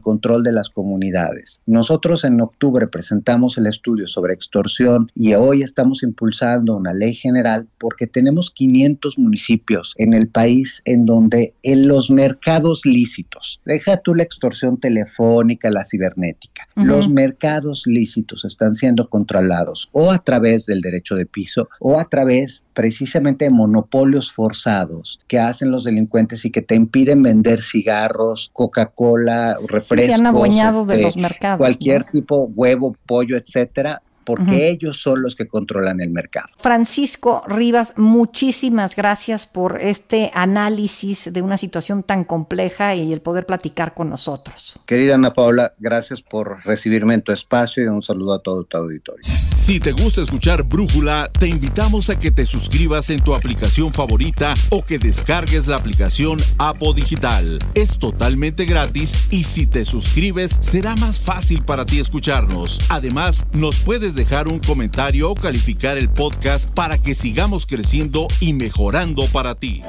control 0.00 0.42
de 0.42 0.52
las 0.52 0.70
comunidades. 0.70 1.62
Nosotros 1.66 2.24
en 2.24 2.40
octubre 2.40 2.86
presentamos 2.86 3.58
el 3.58 3.66
estudio 3.66 4.06
sobre 4.06 4.34
extorsión 4.34 5.10
y 5.14 5.34
hoy 5.34 5.62
estamos 5.62 6.02
impulsando 6.02 6.76
una 6.76 6.92
ley 6.92 7.14
general 7.14 7.66
porque 7.78 8.06
tenemos 8.06 8.50
500 8.50 9.18
municipios 9.18 9.94
en 9.96 10.12
el 10.12 10.28
país 10.28 10.82
en 10.84 11.06
donde 11.06 11.54
en 11.62 11.88
los 11.88 12.10
mercados 12.10 12.84
lícitos, 12.84 13.60
deja 13.64 13.96
tú 13.96 14.14
la 14.14 14.22
extorsión 14.22 14.78
telefónica, 14.78 15.70
la 15.70 15.84
cibernética, 15.84 16.68
los 16.76 17.08
mercados 17.08 17.82
lícitos 17.86 18.44
están 18.44 18.74
siendo 18.74 19.08
controlados 19.08 19.88
o 19.92 20.10
a 20.10 20.18
través 20.18 20.66
del 20.66 20.80
derecho 20.80 21.14
de 21.14 21.26
piso 21.26 21.68
o 21.80 21.98
a 21.98 22.08
través 22.08 22.62
precisamente 22.76 23.48
monopolios 23.48 24.30
forzados 24.30 25.18
que 25.28 25.38
hacen 25.38 25.70
los 25.70 25.84
delincuentes 25.84 26.44
y 26.44 26.50
que 26.50 26.60
te 26.60 26.74
impiden 26.74 27.22
vender 27.22 27.62
cigarros, 27.62 28.50
Coca-Cola, 28.52 29.56
refrescos, 29.66 30.14
se 30.14 30.20
han 30.20 30.26
adueñado 30.26 30.84
de 30.84 30.96
este, 30.96 31.04
los 31.04 31.16
mercados, 31.16 31.56
cualquier 31.56 32.04
tipo, 32.04 32.50
huevo, 32.54 32.94
pollo, 33.06 33.38
etcétera, 33.38 34.02
porque 34.26 34.68
ellos 34.68 35.00
son 35.00 35.22
los 35.22 35.36
que 35.36 35.46
controlan 35.46 36.00
el 36.00 36.10
mercado. 36.10 36.48
Francisco 36.58 37.44
Rivas, 37.46 37.94
muchísimas 37.96 38.94
gracias 38.94 39.46
por 39.46 39.80
este 39.80 40.30
análisis 40.34 41.32
de 41.32 41.40
una 41.40 41.56
situación 41.56 42.02
tan 42.02 42.24
compleja 42.24 42.94
y 42.94 43.12
el 43.12 43.22
poder 43.22 43.46
platicar 43.46 43.94
con 43.94 44.10
nosotros. 44.10 44.78
Querida 44.84 45.14
Ana 45.14 45.32
Paula, 45.32 45.72
gracias 45.78 46.20
por 46.20 46.64
recibirme 46.64 47.14
en 47.14 47.22
tu 47.22 47.32
espacio 47.32 47.84
y 47.84 47.86
un 47.86 48.02
saludo 48.02 48.34
a 48.34 48.42
todo 48.42 48.64
tu 48.64 48.76
auditorio. 48.76 49.24
Si 49.66 49.80
te 49.80 49.90
gusta 49.92 50.22
escuchar 50.22 50.62
Brújula, 50.62 51.28
te 51.40 51.48
invitamos 51.48 52.08
a 52.08 52.18
que 52.18 52.30
te 52.30 52.46
suscribas 52.46 53.10
en 53.10 53.20
tu 53.20 53.34
aplicación 53.34 53.92
favorita 53.92 54.54
o 54.70 54.84
que 54.84 54.98
descargues 54.98 55.66
la 55.66 55.76
aplicación 55.76 56.38
Apo 56.58 56.92
Digital. 56.92 57.58
Es 57.74 57.98
totalmente 57.98 58.64
gratis 58.64 59.16
y 59.30 59.44
si 59.44 59.66
te 59.66 59.84
suscribes 59.84 60.56
será 60.60 60.96
más 60.96 61.20
fácil 61.20 61.62
para 61.62 61.84
ti 61.84 61.98
escucharnos. 61.98 62.80
Además, 62.88 63.46
nos 63.52 63.78
puedes 63.78 64.14
dejar 64.16 64.48
un 64.48 64.58
comentario 64.58 65.30
o 65.30 65.34
calificar 65.34 65.96
el 65.98 66.08
podcast 66.08 66.68
para 66.70 66.98
que 66.98 67.14
sigamos 67.14 67.66
creciendo 67.66 68.26
y 68.40 68.54
mejorando 68.54 69.26
para 69.26 69.54
ti. 69.54 69.82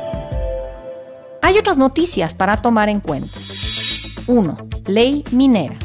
Hay 1.41 1.57
otras 1.57 1.77
noticias 1.77 2.33
para 2.33 2.57
tomar 2.57 2.89
en 2.89 2.99
cuenta. 2.99 3.39
1. 4.27 4.57
Ley 4.85 5.23
minera. 5.31 5.79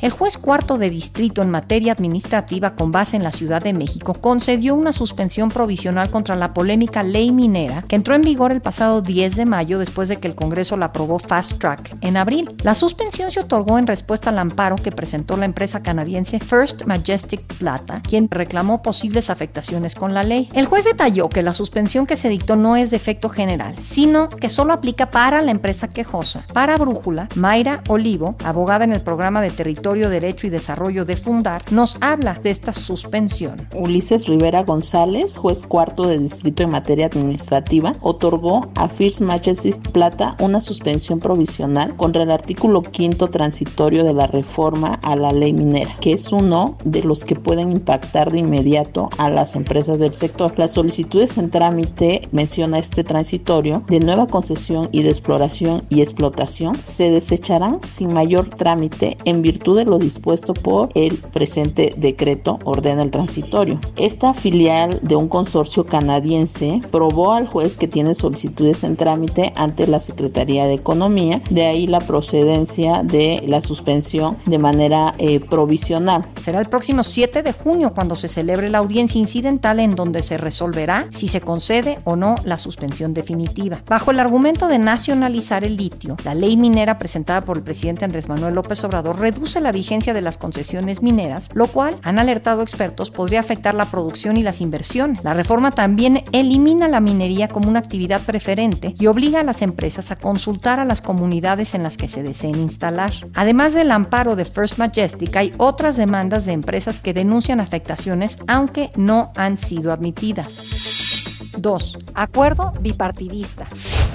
El 0.00 0.12
juez 0.12 0.38
cuarto 0.38 0.78
de 0.78 0.90
distrito 0.90 1.42
en 1.42 1.50
materia 1.50 1.92
administrativa 1.92 2.76
con 2.76 2.92
base 2.92 3.16
en 3.16 3.24
la 3.24 3.32
Ciudad 3.32 3.60
de 3.60 3.72
México 3.72 4.14
concedió 4.14 4.76
una 4.76 4.92
suspensión 4.92 5.48
provisional 5.48 6.08
contra 6.08 6.36
la 6.36 6.54
polémica 6.54 7.02
ley 7.02 7.32
minera 7.32 7.82
que 7.88 7.96
entró 7.96 8.14
en 8.14 8.22
vigor 8.22 8.52
el 8.52 8.60
pasado 8.60 9.02
10 9.02 9.34
de 9.34 9.44
mayo 9.44 9.80
después 9.80 10.08
de 10.08 10.18
que 10.18 10.28
el 10.28 10.36
Congreso 10.36 10.76
la 10.76 10.86
aprobó 10.86 11.18
fast 11.18 11.58
track 11.58 11.96
en 12.00 12.16
abril. 12.16 12.54
La 12.62 12.76
suspensión 12.76 13.32
se 13.32 13.40
otorgó 13.40 13.76
en 13.76 13.88
respuesta 13.88 14.30
al 14.30 14.38
amparo 14.38 14.76
que 14.76 14.92
presentó 14.92 15.36
la 15.36 15.46
empresa 15.46 15.82
canadiense 15.82 16.38
First 16.38 16.84
Majestic 16.84 17.42
Plata, 17.58 18.00
quien 18.00 18.30
reclamó 18.30 18.82
posibles 18.82 19.30
afectaciones 19.30 19.96
con 19.96 20.14
la 20.14 20.22
ley. 20.22 20.48
El 20.54 20.66
juez 20.66 20.84
detalló 20.84 21.28
que 21.28 21.42
la 21.42 21.54
suspensión 21.54 22.06
que 22.06 22.16
se 22.16 22.28
dictó 22.28 22.54
no 22.54 22.76
es 22.76 22.90
de 22.90 22.96
efecto 22.96 23.30
general, 23.30 23.74
sino 23.82 24.28
que 24.28 24.48
solo 24.48 24.72
aplica 24.72 25.10
para 25.10 25.42
la 25.42 25.50
empresa 25.50 25.88
quejosa. 25.88 26.44
Para 26.52 26.76
Brújula, 26.76 27.28
Mayra 27.34 27.82
Olivo, 27.88 28.36
abogada 28.44 28.84
en 28.84 28.92
el 28.92 29.00
programa 29.00 29.42
de 29.42 29.50
territorio 29.50 29.87
Derecho 29.88 30.46
y 30.46 30.50
Desarrollo 30.50 31.04
de 31.04 31.16
Fundar, 31.16 31.62
nos 31.70 31.96
habla 32.00 32.34
de 32.34 32.50
esta 32.50 32.74
suspensión. 32.74 33.56
Ulises 33.74 34.26
Rivera 34.26 34.62
González, 34.62 35.36
juez 35.36 35.64
cuarto 35.66 36.06
de 36.06 36.18
distrito 36.18 36.62
en 36.62 36.70
materia 36.70 37.06
administrativa, 37.06 37.92
otorgó 38.00 38.70
a 38.74 38.88
First 38.88 39.22
Majesty 39.22 39.72
Plata 39.92 40.36
una 40.40 40.60
suspensión 40.60 41.20
provisional 41.20 41.96
contra 41.96 42.22
el 42.22 42.30
artículo 42.30 42.82
quinto 42.82 43.28
transitorio 43.28 44.04
de 44.04 44.12
la 44.12 44.26
reforma 44.26 44.94
a 45.02 45.16
la 45.16 45.32
ley 45.32 45.52
minera, 45.52 45.90
que 46.00 46.12
es 46.12 46.32
uno 46.32 46.76
de 46.84 47.02
los 47.02 47.24
que 47.24 47.34
pueden 47.34 47.72
impactar 47.72 48.30
de 48.30 48.38
inmediato 48.38 49.08
a 49.16 49.30
las 49.30 49.56
empresas 49.56 49.98
del 49.98 50.12
sector. 50.12 50.52
Las 50.58 50.72
solicitudes 50.72 51.38
en 51.38 51.50
trámite, 51.50 52.28
menciona 52.32 52.78
este 52.78 53.04
transitorio, 53.04 53.82
de 53.88 54.00
nueva 54.00 54.26
concesión 54.26 54.88
y 54.92 55.02
de 55.02 55.10
exploración 55.10 55.84
y 55.88 56.02
explotación 56.02 56.76
se 56.84 57.10
desecharán 57.10 57.80
sin 57.84 58.12
mayor 58.12 58.48
trámite 58.48 59.16
en 59.24 59.42
virtud 59.42 59.77
de 59.78 59.84
lo 59.84 59.98
dispuesto 59.98 60.54
por 60.54 60.90
el 60.94 61.16
presente 61.16 61.94
decreto 61.96 62.58
ordena 62.64 63.02
el 63.02 63.10
transitorio. 63.10 63.80
Esta 63.96 64.34
filial 64.34 64.98
de 65.02 65.16
un 65.16 65.28
consorcio 65.28 65.86
canadiense 65.86 66.80
probó 66.90 67.32
al 67.32 67.46
juez 67.46 67.78
que 67.78 67.88
tiene 67.88 68.14
solicitudes 68.14 68.84
en 68.84 68.96
trámite 68.96 69.52
ante 69.56 69.86
la 69.86 70.00
Secretaría 70.00 70.66
de 70.66 70.74
Economía, 70.74 71.40
de 71.50 71.66
ahí 71.66 71.86
la 71.86 72.00
procedencia 72.00 73.02
de 73.02 73.42
la 73.46 73.60
suspensión 73.60 74.36
de 74.46 74.58
manera 74.58 75.14
eh, 75.18 75.40
provisional. 75.40 76.26
Será 76.42 76.60
el 76.60 76.66
próximo 76.66 77.04
7 77.04 77.42
de 77.42 77.52
junio 77.52 77.92
cuando 77.94 78.16
se 78.16 78.28
celebre 78.28 78.68
la 78.68 78.78
audiencia 78.78 79.18
incidental 79.18 79.80
en 79.80 79.94
donde 79.94 80.22
se 80.22 80.36
resolverá 80.36 81.08
si 81.12 81.28
se 81.28 81.40
concede 81.40 81.98
o 82.04 82.16
no 82.16 82.34
la 82.44 82.58
suspensión 82.58 83.14
definitiva. 83.14 83.82
Bajo 83.88 84.10
el 84.10 84.20
argumento 84.20 84.68
de 84.68 84.78
nacionalizar 84.78 85.64
el 85.64 85.76
litio, 85.76 86.16
la 86.24 86.34
ley 86.34 86.56
minera 86.56 86.98
presentada 86.98 87.42
por 87.42 87.58
el 87.58 87.62
presidente 87.62 88.04
Andrés 88.04 88.28
Manuel 88.28 88.54
López 88.54 88.82
Obrador 88.84 89.20
reduce 89.20 89.60
la 89.60 89.67
vigencia 89.72 90.14
de 90.14 90.20
las 90.20 90.36
concesiones 90.36 91.02
mineras, 91.02 91.48
lo 91.54 91.66
cual, 91.66 91.96
han 92.02 92.18
alertado 92.18 92.62
expertos, 92.62 93.10
podría 93.10 93.40
afectar 93.40 93.74
la 93.74 93.86
producción 93.86 94.36
y 94.36 94.42
las 94.42 94.60
inversiones. 94.60 95.24
La 95.24 95.34
reforma 95.34 95.70
también 95.70 96.24
elimina 96.32 96.88
la 96.88 97.00
minería 97.00 97.48
como 97.48 97.68
una 97.68 97.78
actividad 97.78 98.20
preferente 98.20 98.94
y 98.98 99.06
obliga 99.06 99.40
a 99.40 99.44
las 99.44 99.62
empresas 99.62 100.10
a 100.10 100.16
consultar 100.16 100.80
a 100.80 100.84
las 100.84 101.00
comunidades 101.00 101.74
en 101.74 101.82
las 101.82 101.96
que 101.96 102.08
se 102.08 102.22
deseen 102.22 102.56
instalar. 102.56 103.12
Además 103.34 103.74
del 103.74 103.90
amparo 103.90 104.36
de 104.36 104.44
First 104.44 104.78
Majestic, 104.78 105.36
hay 105.36 105.52
otras 105.58 105.96
demandas 105.96 106.44
de 106.44 106.52
empresas 106.52 107.00
que 107.00 107.14
denuncian 107.14 107.60
afectaciones 107.60 108.38
aunque 108.46 108.90
no 108.96 109.32
han 109.36 109.58
sido 109.58 109.92
admitidas. 109.92 111.17
2. 111.56 111.98
Acuerdo 112.14 112.72
bipartidista. 112.80 113.66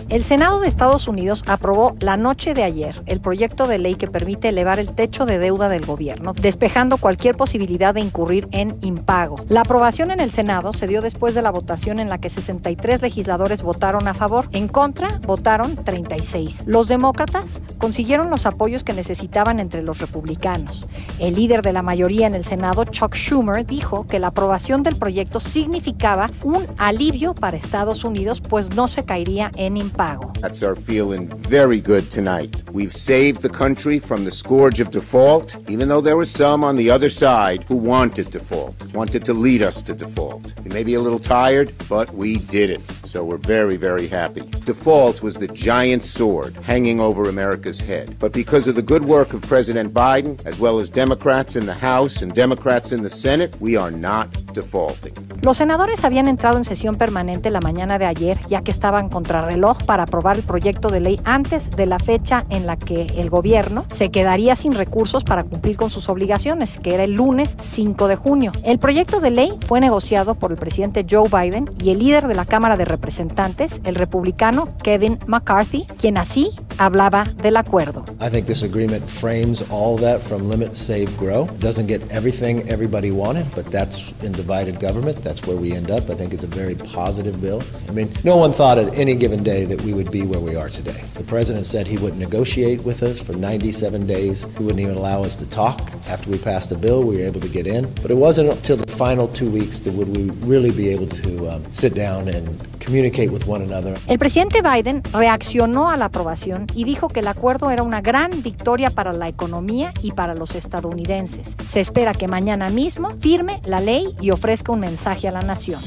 El 0.09 0.23
Senado 0.23 0.59
de 0.59 0.67
Estados 0.67 1.07
Unidos 1.07 1.43
aprobó 1.47 1.95
la 1.99 2.17
noche 2.17 2.53
de 2.53 2.63
ayer 2.63 3.01
el 3.07 3.19
proyecto 3.19 3.67
de 3.67 3.79
ley 3.79 3.95
que 3.95 4.07
permite 4.07 4.49
elevar 4.49 4.79
el 4.79 4.93
techo 4.93 5.25
de 5.25 5.39
deuda 5.39 5.69
del 5.69 5.85
gobierno, 5.85 6.33
despejando 6.33 6.97
cualquier 6.97 7.35
posibilidad 7.35 7.95
de 7.95 8.01
incurrir 8.01 8.47
en 8.51 8.77
impago. 8.81 9.37
La 9.49 9.61
aprobación 9.61 10.11
en 10.11 10.19
el 10.19 10.31
Senado 10.31 10.73
se 10.73 10.87
dio 10.87 11.01
después 11.01 11.33
de 11.33 11.41
la 11.41 11.51
votación 11.51 11.99
en 11.99 12.09
la 12.09 12.19
que 12.19 12.29
63 12.29 13.01
legisladores 13.01 13.63
votaron 13.63 14.07
a 14.07 14.13
favor. 14.13 14.49
En 14.51 14.67
contra 14.67 15.07
votaron 15.25 15.75
36. 15.83 16.63
Los 16.67 16.87
demócratas 16.87 17.45
consiguieron 17.79 18.29
los 18.29 18.45
apoyos 18.45 18.83
que 18.83 18.93
necesitaban 18.93 19.59
entre 19.59 19.81
los 19.81 19.99
republicanos. 19.99 20.87
El 21.17 21.35
líder 21.35 21.61
de 21.61 21.73
la 21.73 21.81
mayoría 21.81 22.27
en 22.27 22.35
el 22.35 22.43
Senado, 22.43 22.85
Chuck 22.85 23.15
Schumer, 23.15 23.65
dijo 23.65 24.05
que 24.05 24.19
la 24.19 24.27
aprobación 24.27 24.83
del 24.83 24.95
proyecto 24.95 25.39
significaba 25.39 26.29
un 26.43 26.65
alivio 26.77 27.22
para 27.31 27.55
Estados 27.55 28.03
Unidos, 28.03 28.41
pues 28.41 28.75
no 28.75 28.89
se 28.89 29.05
caería 29.05 29.49
en 29.55 29.77
impago. 29.77 30.33
That's 30.41 30.61
our 30.61 30.75
feeling 30.75 31.29
very 31.47 31.79
good 31.79 32.09
tonight. 32.09 32.53
We've 32.73 32.91
saved 32.91 33.41
the 33.41 33.49
country 33.49 33.99
from 33.99 34.25
the 34.25 34.31
scourge 34.31 34.81
of 34.81 34.91
default, 34.91 35.55
even 35.69 35.87
though 35.87 36.01
there 36.01 36.17
were 36.17 36.25
some 36.25 36.65
on 36.65 36.75
the 36.75 36.91
other 36.91 37.09
side 37.09 37.63
who 37.69 37.77
wanted 37.77 38.29
default, 38.29 38.75
wanted 38.93 39.23
to 39.23 39.33
lead 39.33 39.61
us 39.61 39.81
to 39.83 39.93
default. 39.93 40.41
We 40.65 40.71
may 40.71 40.83
be 40.83 40.95
a 40.95 40.99
little 40.99 41.19
tired, 41.19 41.71
but 41.87 42.13
we 42.13 42.39
did 42.49 42.69
it. 42.69 42.81
So 43.05 43.23
we're 43.23 43.37
very, 43.37 43.77
very 43.77 44.07
happy. 44.07 44.41
Default 44.65 45.21
was 45.21 45.35
the 45.35 45.47
giant 45.47 46.03
sword 46.03 46.57
hanging 46.57 46.99
over 46.99 47.29
America's 47.29 47.79
head. 47.79 48.17
But 48.19 48.33
because 48.33 48.67
of 48.67 48.75
the 48.75 48.81
good 48.81 49.05
work 49.05 49.33
of 49.33 49.41
President 49.43 49.93
Biden, 49.93 50.43
as 50.45 50.59
well 50.59 50.81
as 50.81 50.89
Democrats 50.89 51.55
in 51.55 51.65
the 51.65 51.73
House 51.73 52.21
and 52.21 52.33
Democrats 52.33 52.91
in 52.91 53.01
the 53.01 53.09
Senate, 53.09 53.55
we 53.61 53.77
are 53.77 53.91
not 53.91 54.29
defaulting. 54.53 55.13
Los 55.43 55.57
senadores 55.57 56.03
habían 56.03 56.27
entrado 56.27 56.57
en 56.57 56.63
sesión 56.63 56.95
permanente 56.95 57.12
la 57.13 57.61
mañana 57.61 57.99
de 57.99 58.05
ayer, 58.05 58.39
ya 58.47 58.61
que 58.61 58.71
estaban 58.71 59.09
contrarreloj 59.09 59.83
para 59.83 60.03
aprobar 60.03 60.37
el 60.37 60.43
proyecto 60.43 60.89
de 60.89 60.99
ley 60.99 61.19
antes 61.23 61.69
de 61.71 61.85
la 61.85 61.99
fecha 61.99 62.45
en 62.49 62.65
la 62.65 62.75
que 62.75 63.07
el 63.17 63.29
gobierno 63.29 63.85
se 63.89 64.09
quedaría 64.09 64.55
sin 64.55 64.73
recursos 64.73 65.23
para 65.23 65.43
cumplir 65.43 65.77
con 65.77 65.89
sus 65.89 66.09
obligaciones, 66.09 66.79
que 66.79 66.93
era 66.93 67.03
el 67.03 67.13
lunes 67.13 67.55
5 67.59 68.07
de 68.07 68.15
junio. 68.15 68.51
El 68.63 68.79
proyecto 68.79 69.19
de 69.19 69.31
ley 69.31 69.53
fue 69.67 69.79
negociado 69.79 70.35
por 70.35 70.51
el 70.51 70.57
presidente 70.57 71.05
Joe 71.09 71.29
Biden 71.29 71.69
y 71.81 71.91
el 71.91 71.99
líder 71.99 72.27
de 72.27 72.35
la 72.35 72.45
Cámara 72.45 72.77
de 72.77 72.85
Representantes, 72.85 73.79
el 73.83 73.95
republicano 73.95 74.69
Kevin 74.81 75.19
McCarthy, 75.27 75.85
quien 75.97 76.17
así 76.17 76.51
hablaba 76.77 77.25
del 77.41 77.57
acuerdo. 77.57 78.03
I 78.19 78.29
think 78.29 78.47
this 78.47 78.63
agreement 78.63 79.09
frames 79.09 79.61
all 79.69 79.97
that 79.97 80.21
from 80.21 80.47
limit, 80.47 80.75
save, 80.75 81.15
grow. 81.17 81.47
Doesn't 81.59 81.87
get 81.87 82.01
everything 82.11 82.67
everybody 82.69 83.11
wanted, 83.11 83.45
but 83.55 83.65
that's 83.71 84.11
in 84.21 84.31
divided 84.31 84.79
government. 84.79 85.17
That's 85.23 85.45
where 85.45 85.57
we 85.57 85.73
end 85.73 85.91
up. 85.91 86.09
I 86.09 86.15
think 86.15 86.33
it's 86.33 86.43
a 86.43 86.47
very 86.47 86.75
positive 86.75 87.41
bill. 87.41 87.61
I 87.89 87.91
mean, 87.91 88.11
no 88.23 88.37
one 88.37 88.51
thought 88.51 88.77
at 88.77 88.97
any 88.97 89.15
given 89.15 89.43
day 89.43 89.65
that 89.65 89.81
we 89.81 89.93
would 89.93 90.11
be 90.11 90.23
where 90.23 90.39
we 90.39 90.55
are 90.55 90.69
today. 90.69 91.03
The 91.15 91.23
president 91.23 91.65
said 91.65 91.87
he 91.87 91.97
wouldn't 91.97 92.19
negotiate 92.19 92.83
with 92.83 93.03
us 93.03 93.21
for 93.21 93.33
97 93.33 94.07
days. 94.07 94.45
He 94.57 94.63
wouldn't 94.63 94.79
even 94.79 94.95
allow 94.95 95.23
us 95.23 95.35
to 95.37 95.49
talk. 95.49 95.81
After 96.07 96.29
we 96.29 96.37
passed 96.37 96.69
the 96.69 96.77
bill, 96.77 97.03
we 97.03 97.17
were 97.17 97.23
able 97.23 97.41
to 97.41 97.49
get 97.49 97.67
in. 97.67 97.91
But 98.01 98.11
it 98.11 98.17
wasn't 98.17 98.49
until 98.49 98.77
the 98.77 98.87
final 98.91 99.27
two 99.27 99.49
weeks 99.49 99.79
that 99.81 99.93
would 99.93 100.15
we 100.15 100.29
really 100.47 100.71
be 100.71 100.89
able 100.89 101.07
to 101.07 101.49
um, 101.49 101.73
sit 101.73 101.93
down 101.93 102.27
and 102.27 102.45
communicate 102.79 103.31
with 103.31 103.47
one 103.47 103.61
another. 103.61 103.97
El 104.07 104.17
presidente 104.17 104.61
Biden 104.61 105.01
reaccionó 105.13 105.89
a 105.89 105.97
la 105.97 106.05
aprobación 106.05 106.62
y 106.73 106.83
dijo 106.83 107.07
que 107.07 107.21
el 107.21 107.27
acuerdo 107.27 107.71
era 107.71 107.83
una 107.83 108.01
gran 108.01 108.43
victoria 108.43 108.89
para 108.89 109.13
la 109.13 109.27
economía 109.27 109.93
y 110.01 110.11
para 110.11 110.35
los 110.35 110.55
estadounidenses. 110.55 111.55
Se 111.67 111.79
espera 111.79 112.13
que 112.13 112.27
mañana 112.27 112.69
mismo 112.69 113.11
firme 113.19 113.61
la 113.65 113.79
ley 113.79 114.15
y 114.21 114.31
ofrezca 114.31 114.71
un 114.71 114.79
mensaje 114.79 115.27
a 115.27 115.31
la 115.31 115.41
nación. 115.41 115.81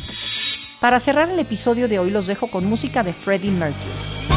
Para 0.80 1.00
cerrar 1.00 1.28
el 1.30 1.38
episodio 1.38 1.88
de 1.88 1.98
hoy 1.98 2.10
los 2.10 2.26
dejo 2.26 2.48
con 2.48 2.66
música 2.66 3.02
de 3.02 3.12
Freddie 3.12 3.50
Mercury. 3.52 4.35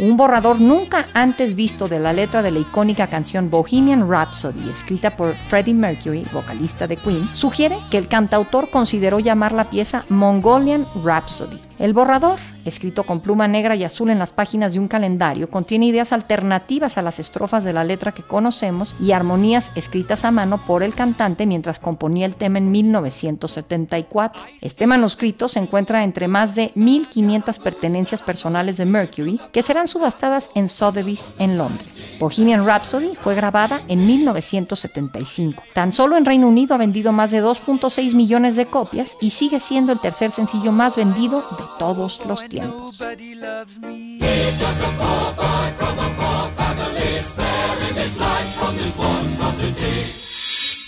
Un 0.00 0.16
borrador 0.16 0.60
nunca 0.60 1.08
antes 1.12 1.54
visto 1.54 1.86
de 1.86 2.00
la 2.00 2.12
letra 2.12 2.42
de 2.42 2.50
la 2.50 2.58
icónica 2.58 3.06
canción 3.08 3.50
Bohemian 3.50 4.10
Rhapsody, 4.10 4.70
escrita 4.70 5.14
por 5.14 5.36
Freddie 5.36 5.74
Mercury, 5.74 6.26
vocalista 6.32 6.86
de 6.86 6.96
Queen, 6.96 7.28
sugiere 7.34 7.76
que 7.90 7.98
el 7.98 8.08
cantautor 8.08 8.70
consideró 8.70 9.20
llamar 9.20 9.52
la 9.52 9.64
pieza 9.64 10.04
Mongolian 10.08 10.86
Rhapsody. 11.04 11.69
El 11.80 11.94
borrador 11.94 12.38
escrito 12.64 13.04
con 13.04 13.20
pluma 13.20 13.48
negra 13.48 13.74
y 13.74 13.84
azul 13.84 14.10
en 14.10 14.18
las 14.18 14.32
páginas 14.32 14.72
de 14.72 14.78
un 14.78 14.88
calendario, 14.88 15.50
contiene 15.50 15.86
ideas 15.86 16.12
alternativas 16.12 16.98
a 16.98 17.02
las 17.02 17.18
estrofas 17.18 17.64
de 17.64 17.72
la 17.72 17.84
letra 17.84 18.12
que 18.12 18.22
conocemos 18.22 18.94
y 19.00 19.12
armonías 19.12 19.72
escritas 19.74 20.24
a 20.24 20.30
mano 20.30 20.58
por 20.58 20.82
el 20.82 20.94
cantante 20.94 21.46
mientras 21.46 21.78
componía 21.78 22.26
el 22.26 22.36
tema 22.36 22.58
en 22.58 22.70
1974. 22.70 24.42
Este 24.60 24.86
manuscrito 24.86 25.48
se 25.48 25.60
encuentra 25.60 26.04
entre 26.04 26.28
más 26.28 26.54
de 26.54 26.72
1.500 26.74 27.58
pertenencias 27.60 28.22
personales 28.22 28.76
de 28.76 28.86
Mercury 28.86 29.40
que 29.52 29.62
serán 29.62 29.86
subastadas 29.86 30.50
en 30.54 30.68
Sotheby's 30.68 31.32
en 31.38 31.56
Londres. 31.56 32.04
Bohemian 32.18 32.66
Rhapsody 32.66 33.16
fue 33.16 33.34
grabada 33.34 33.82
en 33.88 34.06
1975. 34.06 35.62
Tan 35.74 35.92
solo 35.92 36.16
en 36.16 36.24
Reino 36.24 36.48
Unido 36.48 36.74
ha 36.74 36.78
vendido 36.78 37.12
más 37.12 37.30
de 37.30 37.42
2.6 37.42 38.14
millones 38.14 38.56
de 38.56 38.66
copias 38.66 39.16
y 39.20 39.30
sigue 39.30 39.60
siendo 39.60 39.92
el 39.92 40.00
tercer 40.00 40.30
sencillo 40.30 40.72
más 40.72 40.96
vendido 40.96 41.38
de 41.58 41.64
todos 41.78 42.20
los 42.26 42.48
tiempos. 42.48 42.98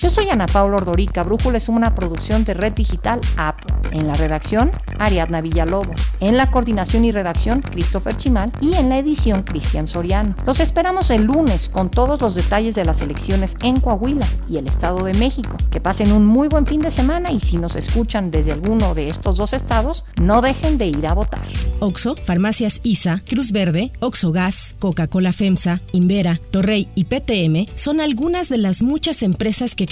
Yo 0.03 0.11
soy 0.11 0.29
Ana 0.31 0.47
Paula 0.47 0.79
Ordorica. 0.79 1.23
Brújula 1.23 1.59
es 1.59 1.69
una 1.69 1.95
producción 1.95 2.43
de 2.43 2.55
Red 2.55 2.73
Digital 2.73 3.21
App. 3.37 3.61
En 3.93 4.09
la 4.09 4.15
redacción, 4.15 4.73
Ariadna 4.99 5.41
Villalobos. 5.41 6.01
En 6.19 6.37
la 6.37 6.51
coordinación 6.51 7.05
y 7.05 7.13
redacción, 7.13 7.63
Christopher 7.63 8.17
Chimal. 8.17 8.51
Y 8.61 8.75
en 8.75 8.89
la 8.89 8.99
edición, 8.99 9.45
Cristian 9.45 9.87
Soriano. 9.87 10.35
Los 10.45 10.59
esperamos 10.59 11.11
el 11.11 11.23
lunes 11.23 11.69
con 11.69 11.89
todos 11.89 12.21
los 12.21 12.35
detalles 12.35 12.75
de 12.75 12.85
las 12.85 13.01
elecciones 13.01 13.55
en 13.63 13.79
Coahuila 13.79 14.27
y 14.49 14.57
el 14.57 14.67
Estado 14.67 15.05
de 15.05 15.15
México. 15.15 15.57
Que 15.71 15.81
pasen 15.81 16.11
un 16.11 16.27
muy 16.27 16.49
buen 16.49 16.67
fin 16.67 16.81
de 16.81 16.91
semana 16.91 17.31
y 17.31 17.39
si 17.39 17.57
nos 17.57 17.77
escuchan 17.77 18.33
desde 18.33 18.51
alguno 18.51 18.97
de 18.97 19.09
estos 19.09 19.37
dos 19.37 19.53
estados, 19.53 20.05
no 20.21 20.43
dejen 20.43 20.79
de 20.79 20.87
ir 20.87 21.07
a 21.07 21.15
votar. 21.15 21.47
Oxo, 21.79 22.17
Farmacias 22.25 22.81
ISA, 22.83 23.23
Cruz 23.29 23.53
Verde, 23.53 23.93
Oxo 24.01 24.33
Gas, 24.33 24.75
Coca-Cola 24.81 25.33
FEMSA, 25.33 25.81
Invera, 25.93 26.41
Torrey 26.51 26.89
y 26.97 27.05
PTM 27.05 27.73
son 27.77 28.01
algunas 28.01 28.49
de 28.49 28.59
las 28.59 28.83
muchas 28.83 29.23
empresas 29.23 29.77
que 29.77 29.92